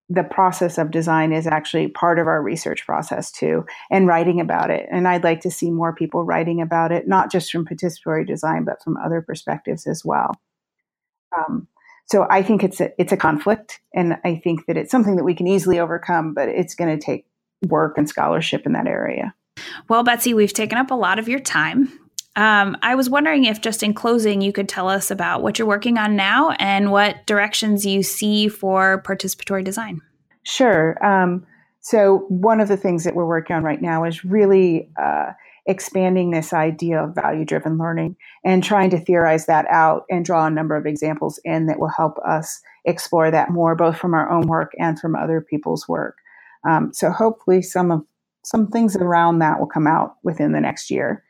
the 0.10 0.24
process 0.24 0.78
of 0.78 0.92
design 0.92 1.32
is 1.32 1.48
actually 1.48 1.88
part 1.88 2.20
of 2.20 2.28
our 2.28 2.42
research 2.42 2.86
process 2.86 3.32
too 3.32 3.66
and 3.90 4.06
writing 4.06 4.42
about 4.42 4.70
it 4.70 4.86
and 4.92 5.08
i'd 5.08 5.24
like 5.24 5.40
to 5.40 5.50
see 5.50 5.72
more 5.72 5.96
people 5.96 6.26
writing 6.26 6.62
about 6.62 6.92
it 6.92 7.08
not 7.08 7.32
just 7.32 7.50
from 7.50 7.66
participatory 7.66 8.28
design 8.28 8.66
but 8.66 8.84
from 8.84 8.98
other 8.98 9.22
perspectives 9.22 9.88
as 9.88 10.04
well 10.04 10.32
um, 11.38 11.68
so 12.06 12.28
i 12.30 12.44
think 12.44 12.66
it's 12.66 12.82
a 12.82 12.92
it's 13.00 13.14
a 13.14 13.18
conflict 13.18 13.80
and 13.94 14.18
i 14.26 14.36
think 14.36 14.66
that 14.66 14.76
it's 14.76 14.92
something 14.92 15.16
that 15.16 15.24
we 15.24 15.34
can 15.34 15.48
easily 15.48 15.80
overcome 15.80 16.34
but 16.34 16.50
it's 16.50 16.76
going 16.76 17.00
to 17.00 17.04
take 17.04 17.26
work 17.68 17.98
and 17.98 18.08
scholarship 18.08 18.66
in 18.66 18.74
that 18.74 18.88
area. 18.88 19.34
Well, 19.90 20.04
Betsy, 20.04 20.34
we've 20.34 20.54
taken 20.54 20.78
up 20.78 20.92
a 20.92 20.96
lot 20.96 21.20
of 21.20 21.28
your 21.28 21.40
time. 21.40 21.92
Um, 22.36 22.76
I 22.82 22.96
was 22.96 23.10
wondering 23.10 23.46
if, 23.46 23.62
just 23.62 23.84
in 23.84 23.94
closing, 23.94 24.42
you 24.42 24.52
could 24.52 24.68
tell 24.68 24.90
us 24.90 25.12
about 25.12 25.44
what 25.44 25.60
you're 25.60 25.68
working 25.68 25.98
on 25.98 26.16
now 26.16 26.52
and 26.52 26.92
what 26.92 27.26
directions 27.28 27.86
you 27.86 28.02
see 28.02 28.48
for 28.48 29.04
participatory 29.06 29.64
design. 29.64 30.02
Sure. 30.44 31.04
Um, 31.06 31.46
so, 31.82 32.26
one 32.30 32.60
of 32.60 32.70
the 32.70 32.78
things 32.78 33.04
that 33.04 33.14
we're 33.14 33.28
working 33.28 33.56
on 33.56 33.64
right 33.64 33.82
now 33.82 34.04
is 34.04 34.26
really 34.26 34.90
uh, 35.00 35.34
expanding 35.66 36.32
this 36.32 36.54
idea 36.54 37.04
of 37.04 37.16
value 37.16 37.46
driven 37.46 37.78
learning 37.78 38.16
and 38.44 38.64
trying 38.64 38.90
to 38.90 39.00
theorize 39.00 39.46
that 39.46 39.66
out 39.70 40.04
and 40.10 40.26
draw 40.26 40.46
a 40.46 40.50
number 40.50 40.76
of 40.76 40.86
examples 40.86 41.40
in 41.46 41.68
that 41.68 41.80
will 41.80 41.92
help 41.96 42.18
us 42.28 42.62
explore 42.86 43.32
that 43.32 43.50
more, 43.50 43.76
both 43.76 43.98
from 43.98 44.14
our 44.14 44.30
own 44.30 44.48
work 44.48 44.72
and 44.80 45.00
from 45.00 45.16
other 45.16 45.40
people's 45.40 45.88
work. 45.88 46.18
Um, 46.68 46.94
so, 46.94 47.12
hopefully, 47.12 47.62
some 47.62 47.92
of 47.92 48.04
some 48.44 48.68
things 48.68 48.96
around 48.96 49.40
that 49.40 49.60
will 49.60 49.68
come 49.68 49.88
out 49.88 50.16
within 50.24 50.52
the 50.52 50.62
next 50.62 50.92
year. 50.92 51.24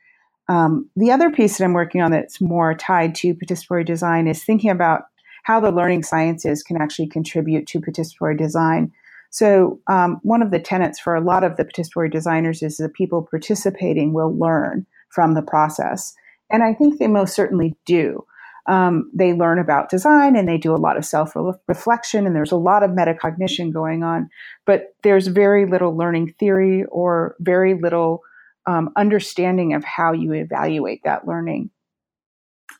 Um, 0.49 0.89
the 0.95 1.11
other 1.11 1.29
piece 1.29 1.57
that 1.57 1.63
I'm 1.63 1.73
working 1.73 2.01
on 2.01 2.11
that's 2.11 2.41
more 2.41 2.73
tied 2.73 3.15
to 3.15 3.35
participatory 3.35 3.85
design 3.85 4.27
is 4.27 4.43
thinking 4.43 4.71
about 4.71 5.03
how 5.43 5.59
the 5.59 5.71
learning 5.71 6.03
sciences 6.03 6.63
can 6.63 6.81
actually 6.81 7.07
contribute 7.07 7.67
to 7.67 7.79
participatory 7.79 8.37
design. 8.37 8.91
So, 9.29 9.79
um, 9.87 10.19
one 10.23 10.41
of 10.41 10.51
the 10.51 10.59
tenets 10.59 10.99
for 10.99 11.15
a 11.15 11.21
lot 11.21 11.43
of 11.43 11.57
the 11.57 11.65
participatory 11.65 12.11
designers 12.11 12.61
is 12.61 12.77
that 12.77 12.93
people 12.93 13.27
participating 13.29 14.13
will 14.13 14.37
learn 14.37 14.85
from 15.09 15.33
the 15.33 15.41
process. 15.41 16.13
And 16.49 16.63
I 16.63 16.73
think 16.73 16.99
they 16.99 17.07
most 17.07 17.33
certainly 17.33 17.75
do. 17.85 18.25
Um, 18.65 19.11
they 19.13 19.33
learn 19.33 19.59
about 19.59 19.89
design 19.89 20.37
and 20.37 20.47
they 20.47 20.57
do 20.57 20.73
a 20.73 20.77
lot 20.77 20.95
of 20.97 21.05
self 21.05 21.33
reflection, 21.67 22.25
and 22.25 22.35
there's 22.35 22.51
a 22.51 22.57
lot 22.57 22.83
of 22.83 22.91
metacognition 22.91 23.73
going 23.73 24.03
on, 24.03 24.29
but 24.65 24.95
there's 25.03 25.27
very 25.27 25.65
little 25.65 25.95
learning 25.97 26.33
theory 26.39 26.85
or 26.85 27.35
very 27.39 27.73
little 27.73 28.21
um, 28.65 28.91
understanding 28.95 29.73
of 29.73 29.83
how 29.83 30.13
you 30.13 30.33
evaluate 30.33 31.01
that 31.03 31.27
learning 31.27 31.69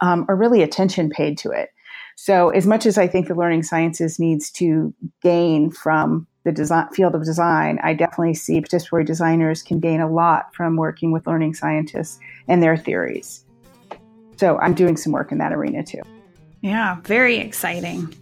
um, 0.02 0.26
or 0.28 0.36
really 0.36 0.62
attention 0.62 1.10
paid 1.10 1.38
to 1.40 1.52
it. 1.52 1.70
So, 2.16 2.50
as 2.50 2.68
much 2.68 2.86
as 2.86 2.98
I 2.98 3.08
think 3.08 3.28
the 3.28 3.36
learning 3.36 3.64
sciences 3.64 4.20
needs 4.20 4.52
to 4.52 4.94
gain 5.22 5.72
from 5.72 6.28
the 6.44 6.52
design, 6.52 6.90
field 6.90 7.16
of 7.16 7.26
design, 7.26 7.80
I 7.82 7.94
definitely 7.94 8.36
see 8.36 8.62
participatory 8.62 9.06
designers 9.06 9.64
can 9.64 9.80
gain 9.80 10.00
a 10.00 10.12
lot 10.12 10.54
from 10.54 10.76
working 10.76 11.12
with 11.12 11.26
learning 11.26 11.56
scientists 11.56 12.20
and 12.48 12.62
their 12.62 12.78
theories. 12.78 13.43
So, 14.38 14.58
I'm 14.60 14.74
doing 14.74 14.98
some 14.98 15.12
work 15.12 15.32
in 15.32 15.38
that 15.40 15.54
arena 15.54 15.84
too. 15.84 16.02
Yeah, 16.62 17.02
very 17.02 17.38
exciting. 17.38 18.14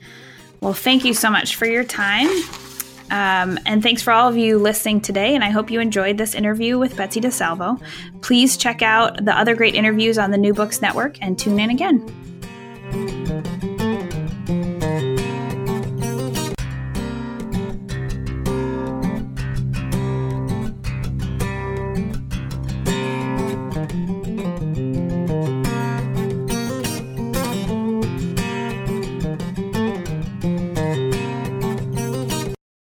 Well, 0.62 0.74
thank 0.74 1.06
you 1.06 1.13
so 1.13 1.30
much 1.30 1.56
for 1.56 1.65
your 1.65 1.84
time. 1.84 2.28
Um, 3.12 3.60
and 3.65 3.84
thanks 3.84 4.02
for 4.02 4.12
all 4.12 4.30
of 4.30 4.38
you 4.38 4.58
listening 4.58 5.02
today. 5.02 5.36
And 5.36 5.43
I 5.43 5.50
hope 5.50 5.69
you 5.69 5.80
enjoyed 5.82 6.17
this 6.17 6.34
interview 6.34 6.80
with 6.80 6.95
Betsy 6.95 7.19
DiSalvo. 7.19 7.82
Please 8.21 8.56
check 8.56 8.82
out 8.82 9.24
the 9.24 9.38
other 9.38 9.54
great 9.54 9.76
interviews 9.76 10.17
on 10.17 10.32
the 10.32 10.38
New 10.38 10.54
Books 10.54 10.82
Network 10.82 11.21
and 11.21 11.38
tune 11.38 11.60
in 11.60 11.69
again. 11.69 12.20